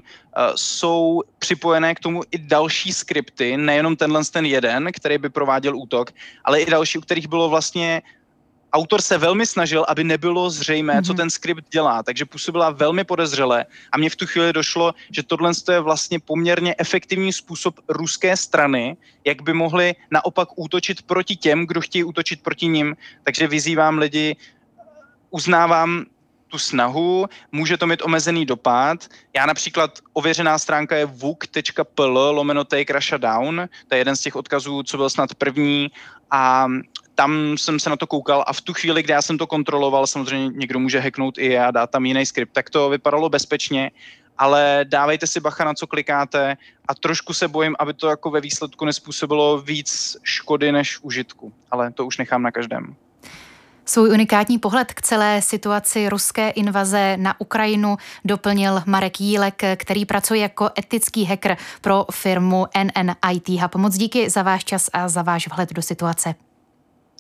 jsou 0.56 1.22
připojené 1.40 1.96
k 1.96 2.00
tomu 2.00 2.22
i 2.32 2.38
další 2.38 2.94
skripty, 2.94 3.58
nejenom 3.58 3.96
tenhle 3.96 4.22
ten 4.26 4.46
jeden, 4.46 4.92
který 4.92 5.18
by 5.18 5.30
prováděl 5.30 5.78
útok, 5.78 6.12
ale 6.44 6.62
i 6.62 6.72
další, 6.72 6.98
u 6.98 7.02
kterých 7.02 7.28
bylo 7.28 7.50
vlastně 7.50 8.02
autor 8.74 9.02
se 9.02 9.18
velmi 9.18 9.46
snažil, 9.46 9.86
aby 9.88 10.04
nebylo 10.04 10.50
zřejmé, 10.50 10.94
mm-hmm. 10.94 11.06
co 11.06 11.14
mhm. 11.14 11.18
ten 11.18 11.30
skript 11.30 11.70
dělá, 11.72 12.04
takže 12.04 12.26
působila 12.26 12.70
velmi 12.70 13.04
podezřele 13.04 13.66
a 13.92 13.98
mně 13.98 14.10
v 14.10 14.16
tu 14.16 14.28
chvíli 14.28 14.54
došlo, 14.54 14.94
že 15.12 15.24
tohle 15.24 15.52
je 15.72 15.80
vlastně 15.80 16.20
poměrně 16.20 16.76
efektivní 16.78 17.34
způsob 17.34 17.80
ruské 17.90 18.38
strany, 18.38 18.98
jak 19.26 19.42
by 19.42 19.54
mohli 19.54 19.96
naopak 20.12 20.50
útočit 20.56 21.02
proti 21.02 21.36
těm, 21.36 21.68
kdo 21.68 21.82
chtějí 21.82 22.04
útočit 22.04 22.42
proti 22.42 22.68
nim. 22.68 22.96
Takže 23.24 23.48
vyzývám 23.48 23.98
lidi, 23.98 24.36
uznávám 25.30 26.06
tu 26.48 26.58
snahu, 26.58 27.26
může 27.52 27.78
to 27.78 27.88
mít 27.88 28.02
omezený 28.02 28.46
dopad. 28.46 29.08
Já 29.36 29.46
například 29.46 30.00
ověřená 30.14 30.58
stránka 30.58 30.96
je 30.96 31.06
vuk.pl 31.06 32.32
lomeno 32.32 32.64
take 32.64 32.94
Russia 32.94 33.18
down, 33.18 33.70
to 33.88 33.96
je 33.96 34.00
jeden 34.00 34.16
z 34.16 34.22
těch 34.22 34.36
odkazů, 34.36 34.84
co 34.84 34.98
byl 34.98 35.10
snad 35.10 35.36
první 35.36 35.92
a 36.32 36.68
tam 37.16 37.58
jsem 37.58 37.80
se 37.80 37.90
na 37.90 37.96
to 37.96 38.08
koukal 38.08 38.44
a 38.48 38.54
v 38.54 38.62
tu 38.62 38.74
chvíli, 38.74 39.04
kdy 39.04 39.14
já 39.14 39.22
jsem 39.22 39.38
to 39.38 39.48
kontroloval, 39.48 40.08
samozřejmě 40.08 40.50
někdo 40.58 40.80
může 40.80 41.00
hacknout 41.00 41.38
i 41.38 41.58
a 41.58 41.72
dát 41.72 41.90
tam 41.90 42.06
jiný 42.06 42.26
skript, 42.26 42.54
tak 42.54 42.70
to 42.70 42.90
vypadalo 42.90 43.30
bezpečně, 43.30 43.92
ale 44.38 44.86
dávejte 44.88 45.28
si 45.28 45.40
bacha 45.40 45.64
na 45.64 45.74
co 45.74 45.88
klikáte 45.88 46.58
a 46.88 46.96
trošku 46.96 47.34
se 47.34 47.48
bojím, 47.48 47.76
aby 47.80 47.94
to 47.94 48.08
jako 48.08 48.30
ve 48.30 48.42
výsledku 48.42 48.86
nespůsobilo 48.86 49.62
víc 49.62 50.18
škody 50.24 50.72
než 50.72 51.00
užitku, 51.02 51.54
ale 51.72 51.92
to 51.92 52.06
už 52.06 52.18
nechám 52.18 52.42
na 52.42 52.52
každém. 52.52 52.96
Svůj 53.90 54.10
unikátní 54.10 54.58
pohled 54.58 54.94
k 54.94 55.02
celé 55.02 55.42
situaci 55.42 56.10
ruské 56.10 56.50
invaze 56.50 57.18
na 57.18 57.42
Ukrajinu 57.42 57.98
doplnil 58.26 58.82
Marek 58.86 59.22
Jílek, 59.22 59.62
který 59.76 60.06
pracuje 60.06 60.40
jako 60.40 60.70
etický 60.80 61.26
hacker 61.26 61.58
pro 61.82 62.06
firmu 62.12 62.66
NNIT 62.84 63.50
Hub. 63.50 63.76
Moc 63.76 63.98
díky 63.98 64.30
za 64.30 64.44
váš 64.44 64.64
čas 64.64 64.90
a 64.94 65.10
za 65.10 65.22
váš 65.22 65.48
vhled 65.48 65.74
do 65.74 65.82
situace. 65.82 66.36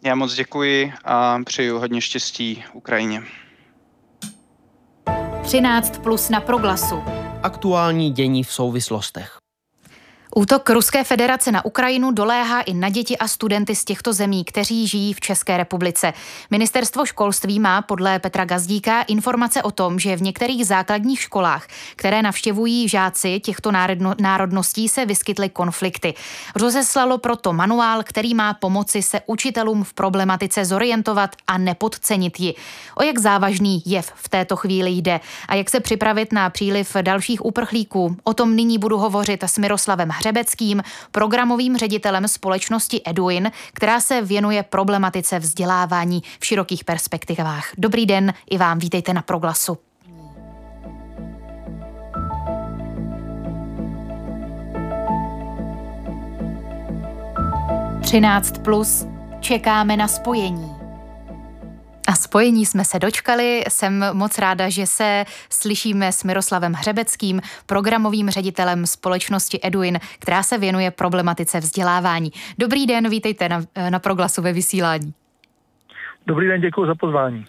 Já 0.04 0.16
moc 0.16 0.34
děkuji 0.34 0.94
a 1.04 1.40
přeju 1.46 1.80
hodně 1.80 2.02
štěstí 2.02 2.64
Ukrajině. 2.74 3.24
13 5.44 5.98
plus 5.98 6.30
na 6.30 6.42
proglasu. 6.42 7.04
Aktuální 7.44 8.12
dění 8.12 8.44
v 8.44 8.52
souvislostech. 8.52 9.38
Útok 10.36 10.70
Ruské 10.70 11.04
federace 11.04 11.52
na 11.52 11.66
Ukrajinu 11.66 12.12
doléhá 12.12 12.62
i 12.62 12.74
na 12.74 12.90
děti 12.90 13.18
a 13.18 13.28
studenty 13.28 13.76
z 13.76 13.86
těchto 13.86 14.14
zemí, 14.14 14.44
kteří 14.46 14.88
žijí 14.88 15.14
v 15.14 15.20
České 15.20 15.58
republice. 15.58 16.14
Ministerstvo 16.52 17.06
školství 17.06 17.60
má 17.60 17.82
podle 17.82 18.20
Petra 18.20 18.46
Gazdíka 18.46 19.02
informace 19.02 19.64
o 19.64 19.72
tom, 19.72 20.00
že 20.00 20.16
v 20.16 20.22
některých 20.22 20.66
základních 20.66 21.22
školách, 21.22 21.68
které 21.96 22.22
navštěvují 22.22 22.90
žáci 22.90 23.40
těchto 23.40 23.72
národností, 24.20 24.90
se 24.90 25.06
vyskytly 25.06 25.50
konflikty. 25.50 26.14
Rozeslalo 26.56 27.18
proto 27.18 27.54
manuál, 27.54 28.04
který 28.04 28.34
má 28.34 28.54
pomoci 28.54 29.02
se 29.02 29.22
učitelům 29.26 29.84
v 29.84 29.94
problematice 29.94 30.66
zorientovat 30.66 31.36
a 31.48 31.58
nepodcenit 31.58 32.40
ji. 32.40 32.56
O 32.96 33.04
jak 33.04 33.20
závažný 33.20 33.84
jev 33.86 34.12
v 34.16 34.30
této 34.30 34.56
chvíli 34.56 34.92
jde 34.92 35.20
a 35.48 35.56
jak 35.56 35.70
se 35.70 35.80
připravit 35.80 36.34
na 36.34 36.50
příliv 36.50 36.96
dalších 37.02 37.46
uprchlíků, 37.46 38.18
o 38.24 38.34
tom 38.34 38.56
nyní 38.56 38.78
budu 38.78 38.98
hovořit 38.98 39.44
s 39.44 39.58
Miroslavem 39.58 40.10
Hřebeckým, 40.20 40.84
programovým 41.12 41.78
ředitelem 41.78 42.28
společnosti 42.28 43.02
Eduin, 43.06 43.52
která 43.74 44.00
se 44.00 44.22
věnuje 44.22 44.64
problematice 44.64 45.40
vzdělávání 45.40 46.24
v 46.40 46.46
širokých 46.46 46.84
perspektivách. 46.84 47.72
Dobrý 47.78 48.06
den 48.06 48.34
i 48.50 48.58
vám, 48.58 48.80
vítejte 48.80 49.14
na 49.14 49.22
Proglasu. 49.22 49.78
Třináct 58.02 58.58
plus. 58.58 59.06
Čekáme 59.40 59.98
na 59.98 60.08
spojení. 60.08 60.79
A 62.10 62.16
spojení 62.16 62.66
jsme 62.66 62.86
se 62.86 63.00
dočkali. 63.00 63.64
Jsem 63.70 64.06
moc 64.14 64.38
ráda, 64.38 64.70
že 64.70 64.86
se 64.86 65.26
slyšíme 65.50 66.12
s 66.12 66.24
Miroslavem 66.24 66.74
Hřebeckým, 66.74 67.42
programovým 67.66 68.30
ředitelem 68.30 68.88
společnosti 68.88 69.60
Eduin, 69.64 70.00
která 70.20 70.44
se 70.44 70.58
věnuje 70.58 70.92
problematice 70.92 71.60
vzdělávání. 71.60 72.32
Dobrý 72.58 72.86
den, 72.86 73.10
vítejte 73.10 73.50
na, 73.50 73.62
na 73.90 74.00
proglasu 74.00 74.42
ve 74.42 74.54
vysílání. 74.54 75.14
Dobrý 76.28 76.48
den, 76.48 76.62
děkuji 76.62 76.86
za 76.86 76.96
pozvání. 76.96 77.46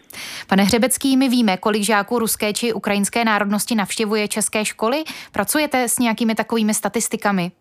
Pane 0.46 0.62
Hřebecký, 0.62 1.16
my 1.16 1.28
víme, 1.28 1.56
kolik 1.56 1.82
žáků 1.82 2.18
ruské 2.18 2.52
či 2.52 2.72
ukrajinské 2.72 3.24
národnosti 3.24 3.74
navštěvuje 3.74 4.28
české 4.28 4.64
školy. 4.64 5.04
Pracujete 5.32 5.88
s 5.88 5.98
nějakými 5.98 6.34
takovými 6.34 6.74
statistikami? 6.74 7.52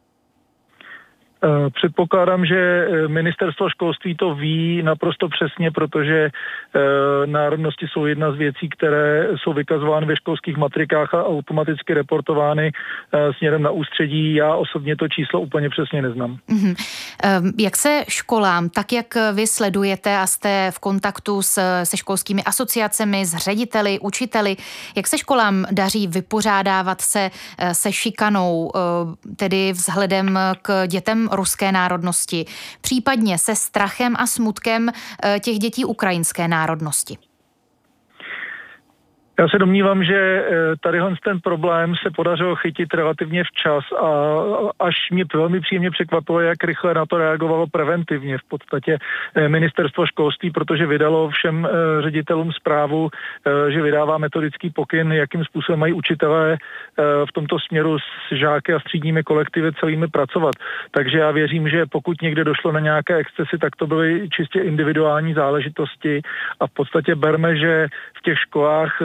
Eh, 1.43 1.69
předpokládám, 1.69 2.45
že 2.45 2.57
eh, 2.57 3.07
ministerstvo 3.07 3.69
školství 3.69 4.15
to 4.15 4.35
ví 4.35 4.83
naprosto 4.83 5.29
přesně, 5.29 5.71
protože 5.71 6.29
eh, 6.29 6.79
národnosti 7.25 7.87
jsou 7.87 8.05
jedna 8.05 8.31
z 8.31 8.35
věcí, 8.35 8.69
které 8.69 9.27
jsou 9.43 9.53
vykazovány 9.53 10.05
ve 10.05 10.15
školských 10.15 10.57
matrikách 10.57 11.13
a 11.13 11.25
automaticky 11.25 11.93
reportovány 11.93 12.71
směrem 13.37 13.61
na 13.61 13.71
ústředí. 13.71 14.33
Já 14.33 14.55
osobně 14.55 14.95
to 14.95 15.07
číslo 15.07 15.41
úplně 15.41 15.69
přesně 15.69 16.01
neznám. 16.01 16.37
Mm-hmm. 16.49 17.53
Jak 17.59 17.77
se 17.77 18.03
školám, 18.07 18.69
tak 18.69 18.91
jak 18.93 19.05
vy 19.33 19.47
sledujete 19.47 20.17
a 20.17 20.27
jste 20.27 20.71
v 20.71 20.79
kontaktu 20.79 21.41
s, 21.41 21.83
se 21.83 21.97
školskými 21.97 22.43
asociacemi, 22.43 23.25
s 23.25 23.37
řediteli, 23.37 23.99
učiteli, 23.99 24.55
jak 24.95 25.07
se 25.07 25.17
školám 25.17 25.65
daří 25.71 26.07
vypořádávat 26.07 27.01
se 27.01 27.29
se 27.71 27.91
šikanou, 27.91 28.71
tedy 29.35 29.71
vzhledem 29.71 30.39
k 30.61 30.87
dětem 30.87 31.28
ruské 31.31 31.71
národnosti, 31.71 32.45
případně 32.81 33.37
se 33.37 33.55
strachem 33.55 34.15
a 34.19 34.27
smutkem 34.27 34.89
eh, 34.89 35.39
těch 35.39 35.59
dětí 35.59 35.85
ukrajinské 35.85 36.47
národnosti? 36.47 37.28
Já 39.39 39.47
se 39.47 39.59
domnívám, 39.59 40.03
že 40.03 40.15
eh, 40.15 40.75
tady 40.81 40.99
ten 41.23 41.39
problém 41.39 41.95
se 42.03 42.11
podařilo 42.11 42.55
chytit 42.55 42.93
relativně 42.93 43.43
včas 43.43 43.83
a 43.91 44.09
až 44.79 44.95
mě 45.11 45.25
velmi 45.33 45.59
příjemně 45.59 45.91
překvapilo, 45.91 46.39
jak 46.39 46.63
rychle 46.63 46.93
na 46.93 47.05
to 47.05 47.17
reagovalo 47.17 47.67
preventivně 47.67 48.37
v 48.37 48.43
podstatě 48.47 48.97
eh, 49.35 49.49
ministerstvo 49.49 50.05
školství, 50.05 50.51
protože 50.51 50.87
vydalo 50.87 51.29
všem 51.29 51.65
eh, 51.65 52.01
ředitelům 52.01 52.51
zprávu, 52.51 53.09
že 53.69 53.81
vydává 53.81 54.17
metodický 54.17 54.69
pokyn, 54.69 55.11
jakým 55.11 55.43
způsobem 55.43 55.79
mají 55.79 55.93
učitelé 55.93 56.57
v 57.29 57.31
tomto 57.33 57.59
směru 57.59 57.99
s 57.99 58.35
žáky 58.35 58.73
a 58.73 58.79
střídními 58.79 59.23
kolektivy 59.23 59.71
celými 59.73 60.07
pracovat. 60.07 60.55
Takže 60.91 61.19
já 61.19 61.31
věřím, 61.31 61.69
že 61.69 61.85
pokud 61.85 62.21
někde 62.21 62.43
došlo 62.43 62.71
na 62.71 62.79
nějaké 62.79 63.15
excesy, 63.15 63.57
tak 63.57 63.75
to 63.75 63.87
byly 63.87 64.29
čistě 64.29 64.59
individuální 64.59 65.33
záležitosti 65.33 66.21
a 66.59 66.67
v 66.67 66.71
podstatě 66.71 67.15
berme, 67.15 67.55
že 67.55 67.87
v 68.17 68.21
těch 68.21 68.39
školách 68.39 69.01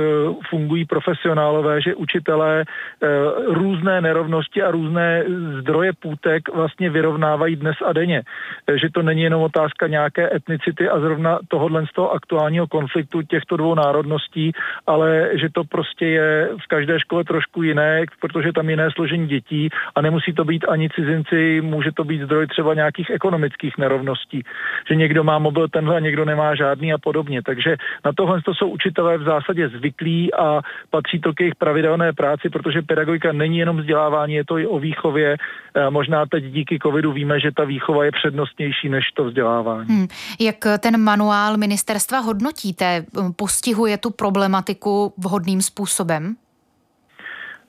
fungují 0.51 0.85
profesionálové, 0.85 1.83
že 1.83 1.95
učitelé 1.95 2.65
eh, 2.65 3.09
různé 3.47 4.01
nerovnosti 4.01 4.63
a 4.63 4.71
různé 4.71 5.25
zdroje 5.61 5.93
půtek 5.93 6.55
vlastně 6.55 6.91
vyrovnávají 6.91 7.57
dnes 7.57 7.77
a 7.85 7.93
denně. 7.93 8.23
Eh, 8.67 8.79
že 8.79 8.89
to 8.91 9.03
není 9.03 9.23
jenom 9.23 9.43
otázka 9.43 9.87
nějaké 9.87 10.37
etnicity 10.37 10.89
a 10.89 11.01
zrovna 11.01 11.39
tohohle 11.49 11.87
z 11.87 11.93
toho 11.93 12.13
aktuálního 12.13 12.67
konfliktu 12.67 13.23
těchto 13.23 13.57
dvou 13.57 13.75
národností, 13.75 14.53
ale 14.87 15.31
že 15.35 15.49
to 15.53 15.65
prostě 15.65 16.07
je 16.07 16.49
v 16.65 16.67
každé 16.69 17.01
škole 17.01 17.25
trošku 17.25 17.63
jiné, 17.63 18.05
protože 18.21 18.53
tam 18.53 18.71
jiné 18.71 18.91
složení 18.91 19.27
dětí 19.27 19.69
a 19.95 20.01
nemusí 20.01 20.33
to 20.33 20.45
být 20.45 20.65
ani 20.69 20.89
cizinci, 20.91 21.61
může 21.61 21.93
to 21.93 22.05
být 22.05 22.23
zdroj 22.23 22.47
třeba 22.47 22.75
nějakých 22.75 23.11
ekonomických 23.11 23.79
nerovností, 23.79 24.43
že 24.89 24.95
někdo 24.95 25.25
má 25.25 25.39
mobil 25.39 25.69
tenhle 25.69 25.97
a 25.97 26.01
někdo 26.07 26.25
nemá 26.25 26.55
žádný 26.55 26.93
a 26.93 26.99
podobně. 26.99 27.43
Takže 27.43 27.77
na 28.05 28.13
tohle 28.13 28.43
to 28.43 28.55
jsou 28.55 28.69
učitelé 28.69 29.19
v 29.19 29.23
zásadě 29.23 29.69
zvyklí 29.69 30.14
a 30.35 30.61
patří 30.91 31.21
to 31.21 31.33
k 31.33 31.41
jejich 31.41 31.55
pravidelné 31.55 32.13
práci, 32.13 32.51
protože 32.51 32.83
pedagogika 32.83 33.33
není 33.33 33.59
jenom 33.59 33.77
vzdělávání, 33.77 34.35
je 34.35 34.45
to 34.45 34.59
i 34.59 34.67
o 34.67 34.79
výchově. 34.79 35.37
E, 35.37 35.91
možná 35.91 36.27
teď 36.27 36.45
díky 36.45 36.79
covidu 36.83 37.13
víme, 37.13 37.41
že 37.41 37.53
ta 37.53 37.65
výchova 37.65 38.05
je 38.05 38.13
přednostnější 38.13 38.89
než 38.89 39.05
to 39.15 39.25
vzdělávání. 39.25 39.89
Hmm. 39.89 40.09
Jak 40.41 40.57
ten 40.79 41.01
manuál 41.01 41.57
ministerstva 41.57 42.19
hodnotíte? 42.19 43.05
Postihuje 43.37 43.99
tu 43.99 44.11
problematiku 44.11 45.13
vhodným 45.19 45.63
způsobem? 45.63 46.37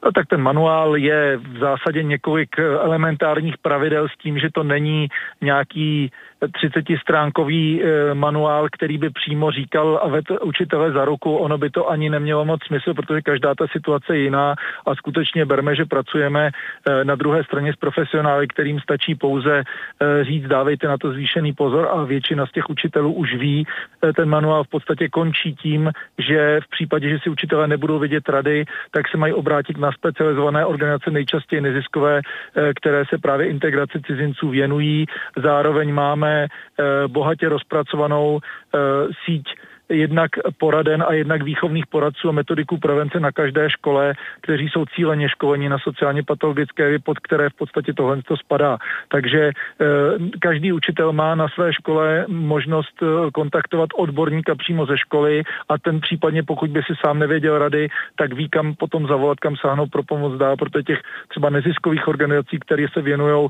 No, 0.05 0.12
tak 0.12 0.27
ten 0.27 0.41
manuál 0.41 0.97
je 0.97 1.38
v 1.38 1.58
zásadě 1.60 2.03
několik 2.03 2.60
elementárních 2.60 3.58
pravidel 3.58 4.08
s 4.08 4.17
tím, 4.17 4.39
že 4.39 4.49
to 4.53 4.63
není 4.63 5.08
nějaký 5.41 6.12
30-stránkový 6.41 7.82
eh, 7.82 8.13
manuál, 8.13 8.67
který 8.71 8.98
by 8.98 9.10
přímo 9.10 9.52
říkal 9.52 10.00
a 10.04 10.08
ved 10.08 10.26
učitele 10.41 10.91
za 10.91 11.06
ruku, 11.06 11.36
ono 11.36 11.58
by 11.58 11.69
to 11.69 11.89
ani 11.89 12.10
nemělo 12.10 12.45
moc 12.45 12.60
smysl, 12.67 12.93
protože 12.93 13.21
každá 13.21 13.56
ta 13.56 13.67
situace 13.67 14.17
je 14.17 14.24
jiná 14.24 14.56
a 14.86 14.95
skutečně 14.95 15.45
berme, 15.45 15.76
že 15.76 15.86
pracujeme 15.86 16.50
eh, 16.52 17.06
na 17.06 17.15
druhé 17.15 17.43
straně 17.43 17.74
s 17.74 17.76
profesionály, 17.76 18.48
kterým 18.48 18.80
stačí 18.80 19.15
pouze 19.15 19.63
eh, 19.63 20.24
říct, 20.24 20.48
dávejte 20.48 20.88
na 20.88 20.98
to 20.98 21.12
zvýšený 21.12 21.54
pozor 21.54 21.88
a 21.91 22.04
většina 22.04 22.45
z 22.45 22.52
těch 22.52 22.69
učitelů 22.69 23.13
už 23.13 23.36
ví. 23.36 23.67
Ten 24.15 24.30
manuál 24.30 24.63
v 24.63 24.67
podstatě 24.67 25.10
končí 25.10 25.56
tím, 25.56 25.91
že 26.17 26.60
v 26.63 26.69
případě, 26.69 27.10
že 27.10 27.19
si 27.19 27.30
učitelé 27.30 27.67
nebudou 27.67 28.00
vidět 28.00 28.30
rady, 28.30 28.65
tak 28.91 29.08
se 29.08 29.17
mají 29.17 29.34
obrátit 29.34 29.78
na 29.78 29.91
specializované 29.91 30.65
organizace, 30.65 31.12
nejčastěji 31.12 31.62
neziskové, 31.62 32.21
které 32.76 33.06
se 33.10 33.17
právě 33.17 33.48
integraci 33.48 34.02
cizinců 34.08 34.50
věnují. 34.50 35.06
Zároveň 35.43 35.93
máme 35.93 36.24
Eh, 36.25 36.47
bohatě 37.07 37.49
rozpracovanou 37.49 38.39
eh, 38.39 38.79
síť 39.25 39.45
jednak 39.89 40.32
poraden 40.58 41.04
a 41.08 41.13
jednak 41.13 41.43
výchovných 41.43 41.88
poradců 41.88 42.30
a 42.30 42.32
metodiků 42.32 42.78
prevence 42.78 43.19
na 43.19 43.32
každé 43.32 43.69
škole, 43.69 44.13
kteří 44.41 44.69
jsou 44.69 44.86
cíleně 44.86 45.30
školeni 45.30 45.69
na 45.69 45.78
sociálně 45.80 46.24
patologické 46.24 47.00
pod 47.00 47.19
které 47.19 47.50
v 47.50 47.54
podstatě 47.54 47.93
tohle 47.93 48.21
to 48.21 48.38
spadá. 48.38 48.78
Takže 49.08 49.41
e, 49.41 49.54
každý 50.39 50.71
učitel 50.71 51.13
má 51.13 51.36
na 51.36 51.48
své 51.48 51.74
škole 51.74 52.26
možnost 52.28 53.04
e, 53.04 53.32
kontaktovat 53.32 53.89
odborníka 53.95 54.56
přímo 54.56 54.86
ze 54.86 54.98
školy 54.98 55.43
a 55.69 55.78
ten 55.78 56.00
případně, 56.00 56.43
pokud 56.43 56.69
by 56.69 56.82
si 56.82 56.93
sám 57.06 57.19
nevěděl 57.19 57.58
rady, 57.58 57.89
tak 58.15 58.34
ví, 58.34 58.50
kam 58.50 58.76
potom 58.76 59.08
zavolat, 59.08 59.39
kam 59.39 59.56
sáhnout 59.56 59.91
pro 59.91 60.04
pomoc 60.04 60.39
dá, 60.39 60.56
protože 60.56 60.84
těch 60.84 61.02
třeba 61.28 61.50
neziskových 61.50 62.08
organizací, 62.08 62.60
které 62.60 62.86
se 62.93 63.02
věnují 63.02 63.48
e, 63.48 63.50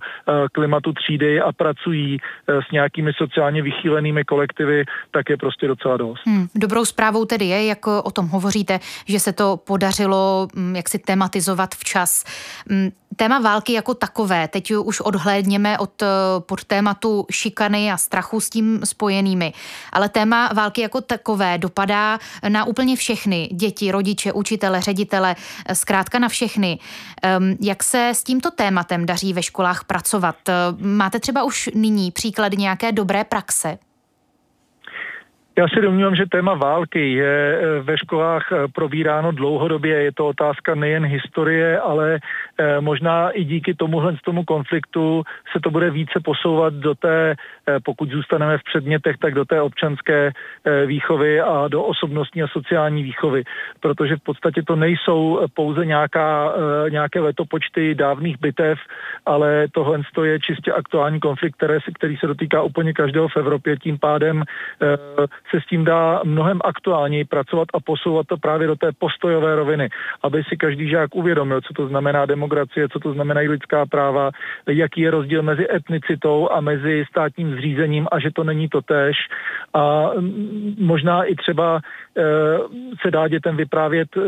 klimatu 0.52 0.94
třídy 0.94 1.42
a 1.42 1.52
pracují 1.52 2.18
s 2.48 2.72
nějakými 2.72 3.14
sociálně 3.14 3.62
vychýlenými 3.62 4.24
kolektivy, 4.24 4.86
tak 5.12 5.30
je 5.30 5.38
prostě 5.38 5.68
docela 5.68 5.98
dost. 5.98 6.25
Hmm, 6.28 6.48
dobrou 6.56 6.86
zprávou 6.86 7.26
tedy 7.26 7.46
je, 7.46 7.66
jak 7.66 7.88
o 7.88 8.12
tom 8.12 8.28
hovoříte, 8.28 8.80
že 9.06 9.20
se 9.20 9.34
to 9.34 9.58
podařilo 9.58 10.48
hm, 10.56 10.76
jak 10.76 10.90
si 10.90 11.00
tematizovat 11.00 11.76
včas. 11.76 12.24
Hm, 12.72 12.90
téma 13.16 13.40
války 13.40 13.74
jako 13.74 13.94
takové, 13.94 14.48
teď 14.48 14.72
už 14.72 15.02
odhlédněme 15.02 15.78
od 15.78 16.02
eh, 16.02 16.08
pod 16.40 16.64
tématu 16.64 17.26
šikany 17.32 17.92
a 17.92 17.98
strachu 17.98 18.40
s 18.40 18.50
tím 18.50 18.82
spojenými, 18.84 19.54
ale 19.92 20.10
téma 20.10 20.50
války 20.54 20.82
jako 20.82 21.02
takové 21.02 21.58
dopadá 21.58 22.20
na 22.50 22.66
úplně 22.66 22.96
všechny, 22.96 23.50
děti, 23.52 23.92
rodiče, 23.92 24.34
učitele, 24.34 24.82
ředitele, 24.82 25.36
eh, 25.66 25.76
zkrátka 25.76 26.20
na 26.20 26.30
všechny. 26.30 26.80
Ehm, 27.22 27.58
jak 27.62 27.84
se 27.84 28.10
s 28.10 28.24
tímto 28.24 28.52
tématem 28.52 29.06
daří 29.06 29.34
ve 29.34 29.44
školách 29.44 29.84
pracovat? 29.84 30.36
Eh, 30.50 30.54
máte 30.78 31.20
třeba 31.20 31.44
už 31.44 31.70
nyní 31.74 32.12
příklad 32.12 32.54
nějaké 32.54 32.92
dobré 32.92 33.24
praxe? 33.24 33.78
Já 35.58 35.68
si 35.68 35.82
domnívám, 35.82 36.16
že 36.16 36.26
téma 36.26 36.54
války 36.54 37.14
je 37.14 37.60
eh, 37.60 37.82
ve 37.82 37.98
školách 37.98 38.52
eh, 38.52 38.68
probíráno 38.68 39.32
dlouhodobě. 39.32 40.04
Je 40.04 40.12
to 40.12 40.28
otázka 40.28 40.76
nejen 40.76 41.06
historie, 41.06 41.80
ale 41.80 42.20
eh, 42.20 42.82
možná 42.82 43.30
i 43.30 43.44
díky 43.44 43.74
tomuhle 43.74 44.16
tomu 44.22 44.44
konfliktu 44.44 45.24
se 45.54 45.60
to 45.64 45.72
bude 45.72 45.90
více 45.90 46.20
posouvat 46.24 46.74
do 46.74 46.96
té, 46.96 47.36
pokud 47.86 48.10
zůstaneme 48.10 48.58
v 48.58 48.64
předmětech, 48.64 49.18
tak 49.18 49.34
do 49.34 49.46
té 49.46 49.62
občanské 49.62 50.32
výchovy 50.86 51.42
a 51.42 51.68
do 51.68 51.84
osobnostní 51.84 52.44
a 52.44 52.48
sociální 52.48 53.04
výchovy. 53.04 53.44
Protože 53.80 54.16
v 54.16 54.24
podstatě 54.24 54.64
to 54.64 54.76
nejsou 54.76 55.40
pouze 55.54 55.86
nějaká, 55.86 56.54
nějaké 56.90 57.20
letopočty 57.20 57.96
dávných 57.96 58.40
bitev, 58.40 58.80
ale 59.26 59.68
tohle 59.72 60.00
je 60.24 60.40
čistě 60.40 60.72
aktuální 60.72 61.20
konflikt, 61.20 61.56
se, 61.60 61.92
který 61.96 62.18
se 62.18 62.28
dotýká 62.28 62.62
úplně 62.62 62.94
každého 62.94 63.28
v 63.28 63.38
Evropě. 63.38 63.78
Tím 63.78 63.98
pádem 64.00 64.44
se 65.52 65.62
s 65.62 65.66
tím 65.66 65.86
dá 65.86 66.22
mnohem 66.24 66.60
aktuálněji 66.64 67.26
pracovat 67.26 67.68
a 67.74 67.80
posouvat 67.80 68.28
to 68.28 68.38
právě 68.38 68.68
do 68.68 68.76
té 68.76 68.92
postojové 69.00 69.56
roviny, 69.56 69.90
aby 70.24 70.44
si 70.44 70.58
každý 70.58 70.90
žák 70.90 71.16
uvědomil, 71.16 71.62
co 71.62 71.74
to 71.74 71.88
znamená 71.88 72.26
demokracie, 72.26 72.90
co 72.90 73.00
to 73.00 73.14
znamená 73.14 73.42
lidská 73.42 73.86
práva, 73.86 74.32
jaký 74.68 75.02
je 75.02 75.12
rozdíl 75.12 75.42
mezi 75.42 75.68
etnicitou 75.74 76.50
a 76.52 76.62
mezi 76.62 77.06
státním 77.10 77.56
zřízením 77.56 78.08
a 78.12 78.20
že 78.20 78.30
to 78.32 78.44
není 78.44 78.70
to 78.70 78.82
tež. 78.82 79.18
A 79.74 80.10
možná 80.78 81.24
i 81.24 81.36
třeba 81.36 81.80
e, 81.80 82.22
se 83.02 83.12
dá 83.12 83.28
dětem 83.28 83.58
vyprávět 83.58 84.18
e, 84.18 84.22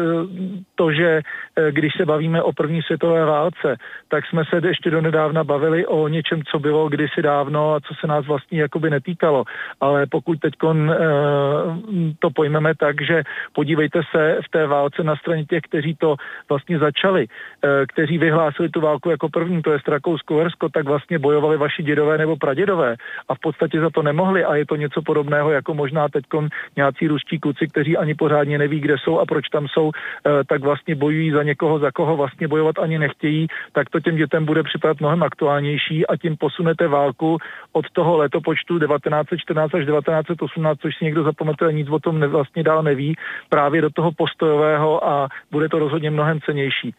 to, 0.76 0.92
že 0.92 1.22
e, 1.56 1.72
když 1.72 1.94
se 1.98 2.06
bavíme 2.06 2.42
o 2.42 2.54
první 2.54 2.82
světové 2.82 3.26
válce, 3.26 3.78
tak 4.08 4.26
jsme 4.26 4.44
se 4.46 4.68
ještě 4.68 4.92
donedávna 4.92 5.44
bavili 5.44 5.86
o 5.86 6.08
něčem, 6.08 6.44
co 6.44 6.60
bylo 6.60 6.90
kdysi 6.90 7.22
dávno 7.22 7.74
a 7.74 7.80
co 7.80 7.94
se 7.94 8.08
nás 8.08 8.26
vlastně 8.26 8.62
jakoby 8.62 8.90
netýkalo. 8.90 9.44
Ale 9.82 10.06
pokud 10.06 10.40
teď 10.40 10.54
to 12.20 12.30
pojmeme 12.30 12.76
tak, 12.76 13.02
že 13.02 13.24
podívejte 13.54 14.02
se 14.12 14.40
v 14.46 14.50
té 14.50 14.68
válce 14.68 15.04
na 15.04 15.16
straně 15.16 15.46
těch, 15.46 15.62
kteří 15.62 15.96
to 15.96 16.16
vlastně 16.50 16.80
začali, 16.80 17.28
eh, 17.28 17.86
kteří 17.88 18.18
vyhlásili 18.18 18.70
tu 18.70 18.82
válku 18.82 19.10
jako 19.10 19.30
první, 19.30 19.62
to 19.62 19.72
je 19.72 19.80
Rakousko-Uhersko, 19.88 20.70
tak 20.70 20.86
vlastně 20.86 21.20
bojovali 21.20 21.58
vaši 21.58 21.84
dědové 21.84 22.18
nebo 22.18 22.36
pradědové 22.36 22.96
a 23.30 23.36
v 23.36 23.40
podstatě 23.40 23.80
za 23.80 23.90
to 23.90 24.02
nemohli 24.02 24.46
a 24.46 24.56
je 24.56 24.66
to 24.66 24.76
něco 24.76 25.02
podobného 25.02 25.52
jako 25.52 25.74
možná 25.74 26.10
teď 26.10 26.26
nějací 26.76 27.08
ruští 27.08 27.40
kluci, 27.40 27.68
kteří 27.68 27.98
ani 27.98 28.16
pořádně 28.16 28.58
neví, 28.58 28.80
kde 28.80 28.96
jsou 28.98 29.20
a 29.20 29.26
proč 29.26 29.50
tam 29.50 29.68
jsou, 29.68 29.92
eh, 29.92 30.44
tak 30.44 30.62
vlastně 30.62 30.96
bojují 30.96 31.32
za 31.32 31.44
někoho, 31.44 31.80
za 31.80 31.92
koho 31.92 32.18
vlastně 32.18 32.48
bojovat 32.48 32.80
ani 32.80 33.00
nechtějí, 33.00 33.48
tak 33.72 33.90
to 33.90 34.00
těm 34.00 34.16
dětem 34.16 34.46
bude 34.46 34.64
připadat 34.64 35.00
mnohem 35.00 35.24
aktuálnější 35.24 36.08
a 36.08 36.18
tím 36.18 36.38
posunete 36.38 36.88
válku 36.88 37.38
od 37.72 37.86
toho 37.90 38.18
letopočtu 38.18 38.80
1914 38.80 39.76
až 39.76 39.86
1918, 39.86 40.80
což 40.82 40.97
si 40.98 41.06
někdo 41.06 41.24
zapamatuje, 41.24 41.74
nic 41.74 41.90
o 41.90 42.00
tom 42.00 42.20
vlastně 42.20 42.64
dál 42.64 42.84
neví, 42.84 43.16
právě 43.50 43.82
do 43.82 43.90
toho 43.90 44.12
postojového 44.12 45.08
a 45.08 45.30
bude 45.52 45.70
to 45.70 45.80
rozhodně 45.80 46.12
mnohem 46.12 46.40
cenější. 46.42 46.94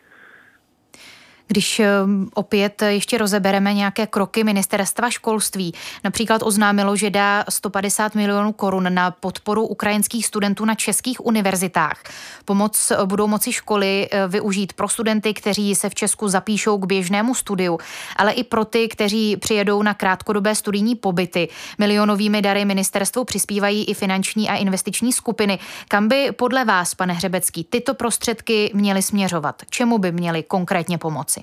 Když 1.48 1.80
ehm, 1.80 2.28
opět 2.34 2.82
ještě 2.82 3.18
rozebereme 3.18 3.74
nějaké 3.74 4.06
kroky 4.06 4.44
ministerstva 4.44 5.11
školství, 5.11 5.74
například 6.04 6.42
oznámilo, 6.42 6.96
že 6.96 7.11
dá 7.11 7.44
150 7.48 8.14
milionů 8.14 8.52
korun 8.52 8.94
na 8.94 9.11
podporu 9.11 9.66
ukrajinských 9.66 10.26
studentů 10.26 10.64
na 10.64 10.74
českých 10.74 11.26
univerzitách. 11.26 12.02
Pomoc 12.44 12.92
budou 13.04 13.26
moci 13.26 13.52
školy 13.52 14.08
eh, 14.11 14.28
využít 14.28 14.72
pro 14.72 14.88
studenty, 14.88 15.34
kteří 15.34 15.74
se 15.74 15.88
v 15.90 15.94
Česku 15.94 16.28
zapíšou 16.28 16.78
k 16.78 16.87
běžnému 16.87 17.34
studiu, 17.34 17.78
ale 18.16 18.32
i 18.32 18.44
pro 18.44 18.64
ty, 18.64 18.88
kteří 18.88 19.37
přijedou 19.37 19.82
na 19.82 19.94
krátkodobé 19.94 20.54
studijní 20.54 20.94
pobyty. 20.94 21.48
Milionovými 21.78 22.42
dary 22.42 22.64
ministerstvu 22.64 23.24
přispívají 23.24 23.84
i 23.84 23.94
finanční 23.94 24.48
a 24.48 24.56
investiční 24.56 25.12
skupiny. 25.12 25.58
Kam 25.88 26.08
by 26.08 26.32
podle 26.32 26.64
vás, 26.64 26.94
pane 26.94 27.14
Hřebecký, 27.14 27.64
tyto 27.64 27.94
prostředky 27.94 28.70
měly 28.74 29.02
směřovat? 29.02 29.62
Čemu 29.70 29.98
by 29.98 30.12
měly 30.12 30.42
konkrétně 30.42 30.98
pomoci? 30.98 31.38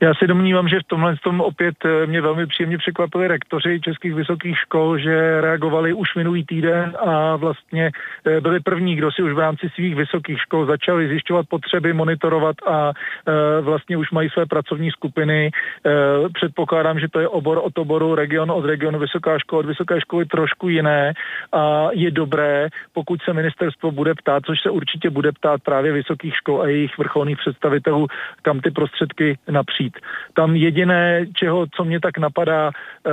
Já 0.00 0.14
si 0.14 0.26
domnívám, 0.26 0.68
že 0.68 0.80
v 0.80 0.86
tomhle 0.86 1.16
tom 1.16 1.40
opět 1.40 1.74
eh, 1.84 2.06
mě 2.06 2.20
velmi 2.20 2.46
příjemně 2.46 2.78
překvapili 2.78 3.28
rektoři 3.28 3.80
českých 3.80 4.14
vysokých 4.14 4.58
škol, 4.58 4.98
že 4.98 5.40
reagovali 5.40 5.92
už 5.92 6.14
minulý 6.14 6.44
týden 6.44 6.96
a 7.06 7.36
vlastně 7.36 7.90
eh, 8.26 8.40
byli 8.40 8.60
první, 8.60 8.96
kdo 8.96 9.12
si 9.12 9.22
už 9.22 9.32
v 9.32 9.38
rámci 9.38 9.68
svých 9.74 9.94
vysokých 9.94 10.40
škol 10.40 10.66
začali 10.66 11.08
zjišťovat 11.08 11.46
potřeby, 11.48 11.92
monitorovat 11.92 12.56
a 12.66 12.92
eh, 12.92 13.32
vlastně 13.60 13.96
už 13.96 14.10
mají 14.10 14.30
své 14.30 14.46
pracovní 14.46 14.90
skupiny. 14.90 15.50
Předpokládám, 16.34 16.98
že 17.00 17.08
to 17.08 17.20
je 17.20 17.28
obor 17.28 17.60
od 17.62 17.78
oboru, 17.78 18.14
region 18.14 18.50
od 18.50 18.64
regionu, 18.64 18.98
vysoká 18.98 19.38
škola 19.38 19.60
od 19.60 19.66
vysoké 19.66 20.00
školy 20.00 20.26
trošku 20.26 20.68
jiné 20.68 21.12
a 21.52 21.88
je 21.92 22.10
dobré, 22.10 22.68
pokud 22.92 23.22
se 23.22 23.32
ministerstvo 23.32 23.92
bude 23.92 24.14
ptát, 24.14 24.42
což 24.46 24.60
se 24.60 24.70
určitě 24.70 25.10
bude 25.10 25.32
ptát 25.32 25.62
právě 25.62 25.92
vysokých 25.92 26.34
škol 26.34 26.62
a 26.62 26.66
jejich 26.66 26.98
vrcholných 26.98 27.38
představitelů, 27.38 28.06
kam 28.42 28.60
ty 28.60 28.70
prostředky 28.70 29.38
napřít 29.50 29.83
být. 29.84 29.98
Tam 30.34 30.56
jediné, 30.56 31.26
čeho, 31.36 31.66
co 31.76 31.84
mě 31.84 32.00
tak 32.00 32.18
napadá, 32.18 32.70
eh, 32.70 33.10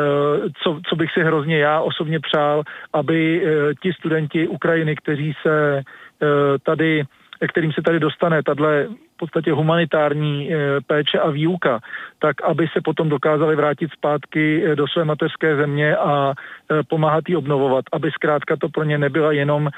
co, 0.63 0.79
co 0.87 0.93
bych 0.95 1.11
si 1.11 1.21
hrozně 1.23 1.57
já 1.59 1.81
osobně 1.81 2.19
přál, 2.19 2.63
aby 2.93 3.19
eh, 3.43 3.73
ti 3.81 3.93
studenti 3.93 4.47
Ukrajiny, 4.47 4.95
kteří 4.95 5.33
se 5.41 5.83
eh, 5.83 6.59
tady 6.63 7.03
kterým 7.47 7.73
se 7.73 7.81
tady 7.81 7.99
dostane 7.99 8.43
tahle 8.43 8.87
podstatě 9.21 9.51
humanitární 9.51 10.49
péče 10.87 11.19
a 11.19 11.29
výuka, 11.29 11.79
tak 12.19 12.41
aby 12.41 12.67
se 12.73 12.81
potom 12.81 13.09
dokázali 13.09 13.55
vrátit 13.55 13.91
zpátky 13.91 14.63
do 14.75 14.87
své 14.87 15.05
mateřské 15.05 15.55
země 15.55 15.97
a 15.97 16.33
pomáhat 16.89 17.29
jí 17.29 17.35
obnovovat, 17.35 17.85
aby 17.91 18.11
zkrátka 18.11 18.55
to 18.55 18.69
pro 18.69 18.83
ně 18.83 18.97
nebyla 18.97 19.31
jenom 19.31 19.69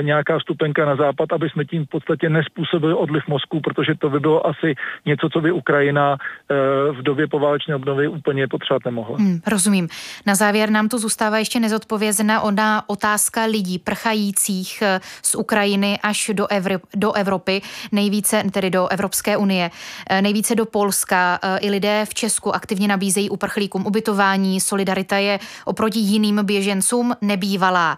nějaká 0.00 0.38
vstupenka 0.38 0.84
na 0.84 0.96
západ, 0.96 1.32
aby 1.32 1.50
jsme 1.50 1.64
tím 1.64 1.86
v 1.86 1.88
podstatě 1.88 2.28
nespůsobili 2.28 2.94
odliv 2.94 3.22
mozku, 3.28 3.60
protože 3.60 3.94
to 3.98 4.10
by 4.10 4.20
bylo 4.20 4.46
asi 4.46 4.74
něco, 5.06 5.28
co 5.28 5.40
by 5.40 5.52
Ukrajina 5.52 6.16
v 6.92 7.02
době 7.02 7.26
poválečné 7.26 7.74
obnovy 7.74 8.08
úplně 8.08 8.48
potřebovat 8.48 8.84
nemohla. 8.84 9.18
Hmm, 9.18 9.40
rozumím. 9.46 9.88
Na 10.26 10.34
závěr 10.34 10.70
nám 10.70 10.88
tu 10.88 10.98
zůstává 10.98 11.38
ještě 11.38 11.60
nezodpovězená 11.60 12.40
ona 12.40 12.82
otázka 12.86 13.44
lidí 13.44 13.78
prchajících 13.78 14.82
eh, 14.82 15.00
z 15.22 15.34
Ukrajiny 15.34 15.98
až 16.02 16.30
do, 16.34 16.46
Evry, 16.46 16.78
do 16.94 17.12
Evropy, 17.12 17.62
nejvíce 17.92 18.42
tedy 18.52 18.70
do 18.70 18.83
Evropské 18.90 19.36
unie, 19.36 19.70
eh, 20.10 20.22
nejvíce 20.22 20.54
do 20.54 20.66
Polska. 20.66 21.38
Eh, 21.42 21.58
I 21.58 21.70
lidé 21.70 22.06
v 22.08 22.14
Česku 22.14 22.54
aktivně 22.54 22.88
nabízejí 22.88 23.30
uprchlíkům 23.30 23.86
ubytování. 23.86 24.60
Solidarita 24.60 25.16
je 25.16 25.38
oproti 25.64 25.98
jiným 25.98 26.40
běžencům 26.42 27.16
nebývalá. 27.20 27.96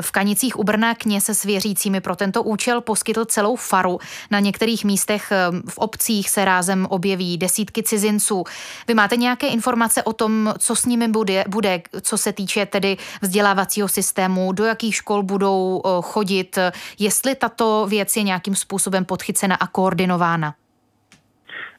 V 0.00 0.10
Kanicích 0.10 0.58
u 0.58 0.64
Brna 0.64 0.94
kněz 0.94 1.24
se 1.24 1.34
svěřícími 1.34 2.00
pro 2.00 2.16
tento 2.16 2.42
účel 2.42 2.80
poskytl 2.80 3.24
celou 3.24 3.56
faru. 3.56 3.98
Na 4.30 4.40
některých 4.40 4.84
místech 4.84 5.32
v 5.68 5.78
obcích 5.78 6.30
se 6.30 6.44
rázem 6.44 6.86
objeví 6.90 7.38
desítky 7.38 7.82
cizinců. 7.82 8.44
Vy 8.88 8.94
máte 8.94 9.16
nějaké 9.16 9.46
informace 9.46 10.02
o 10.02 10.12
tom, 10.12 10.54
co 10.58 10.76
s 10.76 10.86
nimi 10.86 11.08
bude, 11.08 11.44
bude 11.48 11.82
co 12.00 12.18
se 12.18 12.32
týče 12.32 12.66
tedy 12.66 12.96
vzdělávacího 13.22 13.88
systému, 13.88 14.52
do 14.52 14.64
jakých 14.64 14.94
škol 14.94 15.22
budou 15.22 15.82
chodit, 16.02 16.58
jestli 16.98 17.34
tato 17.34 17.86
věc 17.88 18.16
je 18.16 18.22
nějakým 18.22 18.54
způsobem 18.54 19.04
podchycena 19.04 19.56
a 19.56 19.66
koordinována? 19.66 20.21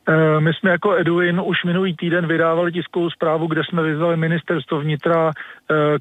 Eh, 0.10 0.40
my 0.40 0.54
jsme 0.54 0.72
jako 0.72 0.96
Eduin 0.96 1.42
už 1.46 1.64
minulý 1.66 1.96
týden 1.96 2.28
vydávali 2.28 2.72
tiskovou 2.72 3.10
zprávu, 3.10 3.48
kde 3.48 3.62
jsme 3.64 3.84
vyzvali 3.84 4.18
ministerstvo 4.18 4.80
vnitra 4.80 5.32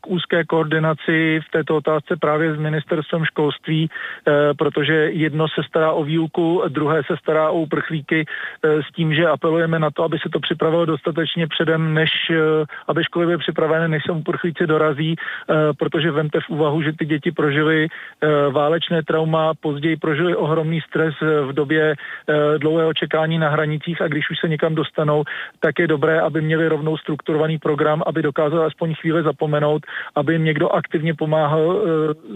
k 0.01 0.07
úzké 0.07 0.44
koordinaci 0.44 1.40
v 1.48 1.51
této 1.51 1.77
otázce 1.77 2.16
právě 2.16 2.55
s 2.55 2.59
ministerstvem 2.59 3.25
školství, 3.25 3.90
eh, 3.90 4.33
protože 4.59 4.94
jedno 4.94 5.48
se 5.48 5.62
stará 5.68 5.92
o 5.92 6.05
výuku, 6.05 6.62
druhé 6.68 7.03
se 7.07 7.16
stará 7.16 7.51
o 7.51 7.59
uprchlíky 7.61 8.25
s 8.62 8.92
tím, 8.94 9.14
že 9.14 9.27
apelujeme 9.27 9.79
na 9.79 9.90
to, 9.90 10.03
aby 10.03 10.18
se 10.18 10.29
to 10.29 10.40
připravilo 10.40 10.85
dostatečně 10.87 11.46
předem, 11.46 11.94
než 11.94 12.11
aby 12.88 13.05
školy 13.05 13.27
byly 13.27 13.38
připravené, 13.38 13.88
než 13.88 14.03
se 14.07 14.12
uprchlíci 14.12 14.66
dorazí, 14.66 15.16
protože 15.79 16.11
vemte 16.11 16.40
v 16.40 16.51
úvahu, 16.51 16.83
že 16.83 16.92
ty 16.92 17.05
děti 17.07 17.33
prožily 17.33 17.88
válečné 18.51 19.03
trauma, 19.03 19.53
později 19.61 19.96
prožili 19.96 20.37
ohromný 20.37 20.81
stres 20.81 21.14
v 21.20 21.53
době 21.53 21.94
dlouhého 22.59 22.94
čekání 22.94 23.38
na 23.38 23.48
hranicích 23.48 24.03
a 24.03 24.09
když 24.09 24.31
už 24.31 24.38
se 24.40 24.48
někam 24.48 24.75
dostanou, 24.75 25.25
tak 25.61 25.79
je 25.79 25.87
dobré, 25.87 26.20
aby 26.20 26.40
měli 26.40 26.68
rovnou 26.68 26.96
strukturovaný 26.96 27.59
program, 27.59 28.03
aby 28.07 28.22
dokázali 28.22 28.66
aspoň 28.66 28.94
chvíli 28.94 29.22
zapomenout, 29.53 29.87
aby 30.15 30.33
jim 30.33 30.45
někdo 30.45 30.69
aktivně 30.69 31.15
pomáhal 31.15 31.67
uh, 31.67 31.83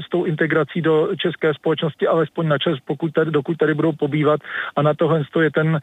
s 0.00 0.08
tou 0.08 0.24
integrací 0.24 0.82
do 0.82 1.08
české 1.16 1.54
společnosti, 1.54 2.06
alespoň 2.06 2.48
na 2.48 2.58
čas, 2.58 2.78
pokud 2.84 3.12
tady, 3.12 3.30
dokud 3.30 3.56
tady 3.56 3.74
budou 3.74 3.92
pobývat 3.92 4.40
a 4.76 4.82
na 4.82 4.94
tohle 4.94 5.24
je 5.40 5.50
ten 5.50 5.68
uh, 5.68 5.80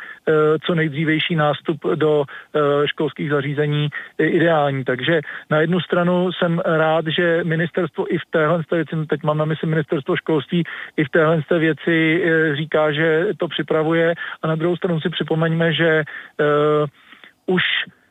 co 0.65 0.76
nejdřívější 0.76 1.36
nástup 1.36 1.78
do 1.96 2.19
uh, 2.22 2.86
školských 2.86 3.30
zařízení 3.30 3.89
ideální. 4.19 4.84
Takže 4.84 5.22
na 5.50 5.62
jednu 5.62 5.80
stranu 5.80 6.32
jsem 6.32 6.62
rád, 6.65 7.06
že 7.08 7.43
ministerstvo 7.43 8.06
i 8.13 8.17
v 8.17 8.26
téhle 8.30 8.63
věci, 8.72 8.96
teď 9.10 9.24
mám 9.24 9.38
na 9.38 9.46
mysli 9.46 9.67
ministerstvo 9.67 10.15
školství, 10.15 10.63
i 10.98 11.04
v 11.04 11.10
téhle 11.10 11.41
věci 11.60 12.24
říká, 12.54 12.91
že 12.91 13.28
to 13.38 13.48
připravuje 13.48 14.13
a 14.41 14.48
na 14.48 14.56
druhou 14.56 14.76
stranu 14.76 15.02
si 15.02 15.10
připomeňme, 15.10 15.74
že 15.74 16.04
uh, 16.39 17.56
už 17.56 17.63
Eh, 17.88 18.03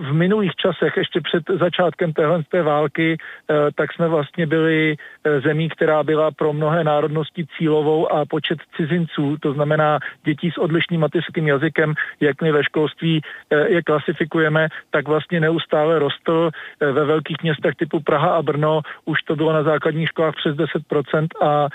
v 0.00 0.12
minulých 0.12 0.54
časech, 0.54 0.96
ještě 0.96 1.20
před 1.20 1.44
začátkem 1.58 2.12
téhle 2.12 2.42
té 2.42 2.62
války, 2.62 3.16
eh, 3.16 3.54
tak 3.74 3.92
jsme 3.92 4.08
vlastně 4.08 4.46
byli 4.46 4.96
eh, 4.96 5.40
zemí, 5.40 5.68
která 5.68 6.02
byla 6.02 6.30
pro 6.30 6.52
mnohé 6.52 6.84
národnosti 6.84 7.46
cílovou 7.58 8.12
a 8.12 8.24
počet 8.24 8.58
cizinců, 8.76 9.36
to 9.40 9.52
znamená 9.52 9.98
dětí 10.24 10.50
s 10.50 10.58
odlišným 10.58 11.00
mateřským 11.00 11.48
jazykem, 11.48 11.94
jak 12.20 12.42
my 12.42 12.52
ve 12.52 12.64
školství 12.64 13.20
je 13.66 13.82
klasifikujeme, 13.82 14.68
tak 14.90 15.08
vlastně 15.08 15.40
neustále 15.40 15.98
rostl 15.98 16.50
ve 16.80 17.04
velkých 17.04 17.36
městech 17.42 17.74
typu 17.74 18.00
Praha 18.00 18.28
a 18.36 18.42
Brno, 18.42 18.80
už 19.04 19.22
to 19.22 19.36
bylo 19.36 19.52
na 19.52 19.62
základních 19.62 20.08
školách 20.08 20.34
přes 20.34 20.56
10% 20.56 21.26
a 21.42 21.68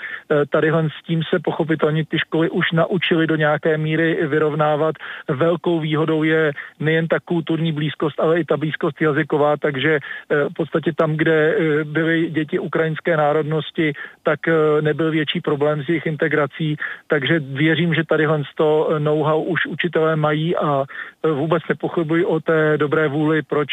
tadyhle 0.50 0.88
s 1.00 1.06
tím 1.06 1.22
se 1.30 1.38
pochopitelně 1.38 2.04
ty 2.06 2.18
školy 2.18 2.50
už 2.50 2.72
naučily 2.72 3.26
do 3.26 3.36
nějaké 3.36 3.78
míry 3.78 4.26
vyrovnávat. 4.26 4.94
Velkou 5.28 5.80
výhodou 5.80 6.22
je 6.22 6.52
nejen 6.80 7.08
ta 7.08 7.20
kulturní 7.20 7.72
blízkost, 7.76 8.20
ale 8.20 8.40
i 8.40 8.44
ta 8.44 8.56
blízkost 8.56 9.00
jazyková, 9.00 9.56
takže 9.56 9.92
eh, 10.00 10.48
v 10.48 10.54
podstatě 10.56 10.92
tam, 10.96 11.16
kde 11.16 11.38
eh, 11.52 11.84
byly 11.84 12.30
děti 12.30 12.58
ukrajinské 12.58 13.16
národnosti, 13.16 13.92
tak 14.22 14.48
eh, 14.48 14.82
nebyl 14.82 15.10
větší 15.10 15.40
problém 15.40 15.84
s 15.84 15.88
jejich 15.88 16.06
integrací, 16.06 16.76
takže 17.06 17.38
věřím, 17.38 17.94
že 17.94 18.04
tady 18.04 18.24
to 18.54 18.98
know-how 18.98 19.42
už 19.42 19.66
učitelé 19.66 20.16
mají 20.16 20.56
a 20.56 20.84
vůbec 21.22 21.62
nepochybuji 21.68 22.24
o 22.24 22.40
té 22.40 22.78
dobré 22.78 23.08
vůli, 23.08 23.42
proč 23.42 23.68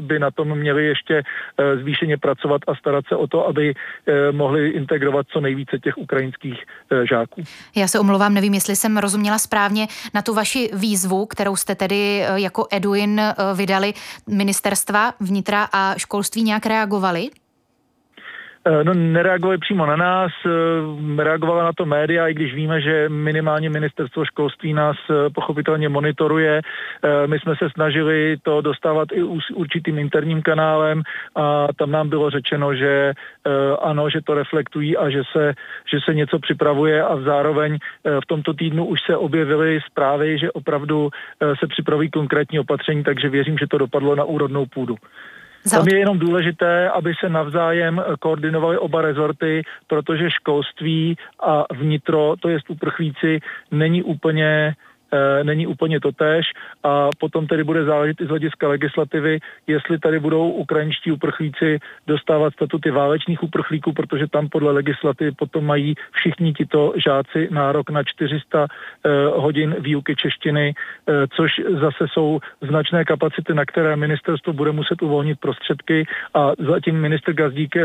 by 0.00 0.18
na 0.18 0.30
tom 0.30 0.58
měli 0.58 0.86
ještě 0.86 1.22
zvýšeně 1.80 2.16
pracovat 2.18 2.62
a 2.66 2.74
starat 2.74 3.04
se 3.08 3.16
o 3.16 3.26
to, 3.26 3.46
aby 3.46 3.74
mohli 4.30 4.68
integrovat 4.68 5.26
co 5.28 5.40
nejvíce 5.40 5.78
těch 5.78 5.98
ukrajinských 5.98 6.64
žáků. 7.10 7.42
Já 7.76 7.86
se 7.88 8.00
omlouvám, 8.00 8.34
nevím, 8.34 8.54
jestli 8.54 8.76
jsem 8.76 8.96
rozuměla 8.96 9.38
správně 9.38 9.86
na 10.14 10.22
tu 10.22 10.34
vaši 10.34 10.70
výzvu, 10.72 11.26
kterou 11.26 11.56
jste 11.56 11.74
tedy 11.74 12.24
jako 12.34 12.66
Eduin 12.70 13.20
vydali 13.54 13.94
ministerstva 14.26 15.14
vnitra 15.20 15.68
a 15.72 15.94
školství 15.98 16.42
nějak 16.42 16.66
reagovali? 16.66 17.30
Eh, 18.66 18.84
no, 18.84 18.94
nereagovali 18.94 19.58
přímo 19.58 19.86
na 19.86 19.96
nás, 19.96 20.32
eh, 20.46 21.22
reagovala 21.22 21.64
na 21.64 21.72
to 21.72 21.86
média, 21.86 22.28
i 22.28 22.34
když 22.34 22.54
víme, 22.54 22.80
že 22.80 23.08
minimálně 23.08 23.70
ministerstvo 23.70 24.24
školství 24.24 24.72
nás 24.72 24.96
pochopitelně 25.34 25.88
monitoruje. 25.88 26.60
My 27.26 27.38
jsme 27.38 27.56
se 27.56 27.70
snažili 27.70 28.36
to 28.42 28.60
dostávat 28.60 29.08
i 29.12 29.22
určitým 29.54 29.98
interním 29.98 30.42
kanálem 30.42 31.02
a 31.34 31.68
tam 31.76 31.90
nám 31.90 32.08
bylo 32.08 32.30
řečeno, 32.30 32.74
že 32.74 33.12
ano, 33.82 34.10
že 34.10 34.20
to 34.24 34.34
reflektují 34.34 34.96
a 34.96 35.10
že 35.10 35.22
se, 35.32 35.54
že 35.92 35.98
se 36.04 36.14
něco 36.14 36.38
připravuje 36.38 37.02
a 37.02 37.20
zároveň 37.20 37.78
v 38.04 38.26
tomto 38.26 38.54
týdnu 38.54 38.84
už 38.84 39.00
se 39.06 39.16
objevily 39.16 39.80
zprávy, 39.86 40.38
že 40.38 40.52
opravdu 40.52 41.10
se 41.60 41.66
připravují 41.66 42.10
konkrétní 42.10 42.58
opatření, 42.58 43.04
takže 43.04 43.28
věřím, 43.28 43.58
že 43.58 43.66
to 43.66 43.78
dopadlo 43.78 44.14
na 44.14 44.24
úrodnou 44.24 44.66
půdu. 44.66 44.96
Tam 45.70 45.88
je 45.88 45.98
jenom 45.98 46.18
důležité, 46.18 46.90
aby 46.90 47.14
se 47.20 47.28
navzájem 47.28 48.02
koordinovaly 48.20 48.78
oba 48.78 49.02
rezorty, 49.02 49.62
protože 49.86 50.30
školství 50.30 51.16
a 51.40 51.64
vnitro, 51.74 52.34
to 52.40 52.48
je 52.48 52.58
uprchlíci, 52.68 53.40
není 53.70 54.02
úplně 54.02 54.74
není 55.42 55.66
úplně 55.66 56.00
totéž 56.00 56.46
a 56.82 57.08
potom 57.18 57.46
tedy 57.46 57.64
bude 57.64 57.84
záležet 57.84 58.20
i 58.20 58.26
z 58.26 58.28
hlediska 58.28 58.68
legislativy, 58.68 59.38
jestli 59.66 59.98
tady 59.98 60.20
budou 60.20 60.50
ukrajinští 60.50 61.12
uprchlíci 61.12 61.78
dostávat 62.06 62.52
statuty 62.54 62.90
válečných 62.90 63.42
uprchlíků, 63.42 63.92
protože 63.92 64.26
tam 64.26 64.48
podle 64.48 64.72
legislativy 64.72 65.32
potom 65.32 65.64
mají 65.64 65.94
všichni 66.12 66.52
tito 66.52 66.92
žáci 67.04 67.48
nárok 67.50 67.90
na 67.90 68.02
400 68.02 68.66
e, 68.66 68.68
hodin 69.26 69.76
výuky 69.78 70.16
češtiny, 70.16 70.74
e, 70.74 70.74
což 71.36 71.50
zase 71.80 72.06
jsou 72.12 72.40
značné 72.62 73.04
kapacity, 73.04 73.54
na 73.54 73.64
které 73.64 73.96
ministerstvo 73.96 74.52
bude 74.52 74.72
muset 74.72 75.02
uvolnit 75.02 75.40
prostředky 75.40 76.04
a 76.34 76.52
zatím 76.58 77.00
minister 77.00 77.34
Gazdík 77.34 77.76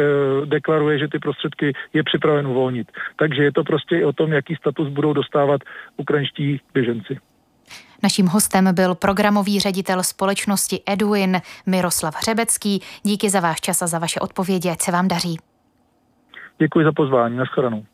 deklaruje, 0.45 0.99
že 0.99 1.07
ty 1.07 1.19
prostředky 1.19 1.73
je 1.93 2.03
připraven 2.03 2.47
uvolnit. 2.47 2.91
Takže 3.15 3.43
je 3.43 3.51
to 3.51 3.63
prostě 3.63 3.97
i 3.97 4.05
o 4.05 4.13
tom, 4.13 4.33
jaký 4.33 4.55
status 4.55 4.87
budou 4.87 5.13
dostávat 5.13 5.61
ukrajinští 5.97 6.61
běženci. 6.73 7.18
Naším 8.03 8.27
hostem 8.27 8.75
byl 8.75 8.95
programový 8.95 9.59
ředitel 9.59 10.03
společnosti 10.03 10.81
Eduin 10.85 11.41
Miroslav 11.65 12.15
Hřebecký. 12.15 12.81
Díky 13.03 13.29
za 13.29 13.39
váš 13.39 13.61
čas 13.61 13.81
a 13.81 13.87
za 13.87 13.99
vaše 13.99 14.19
odpovědi, 14.19 14.69
ať 14.69 14.81
se 14.81 14.91
vám 14.91 15.07
daří. 15.07 15.39
Děkuji 16.59 16.85
za 16.85 16.91
pozvání, 16.91 17.37
nashledanou. 17.37 17.85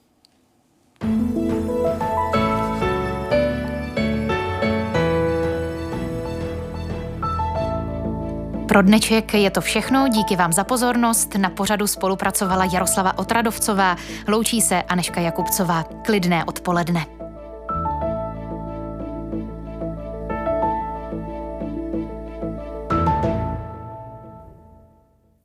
Pro 8.67 8.81
dneček 8.81 9.33
je 9.33 9.51
to 9.51 9.61
všechno, 9.61 10.07
díky 10.07 10.35
vám 10.35 10.53
za 10.53 10.63
pozornost. 10.63 11.35
Na 11.35 11.49
pořadu 11.49 11.87
spolupracovala 11.87 12.65
Jaroslava 12.73 13.17
Otradovcová, 13.17 13.95
loučí 14.27 14.61
se 14.61 14.83
Aneška 14.83 15.21
Jakubcová. 15.21 15.83
Klidné 15.83 16.45
odpoledne. 16.45 17.14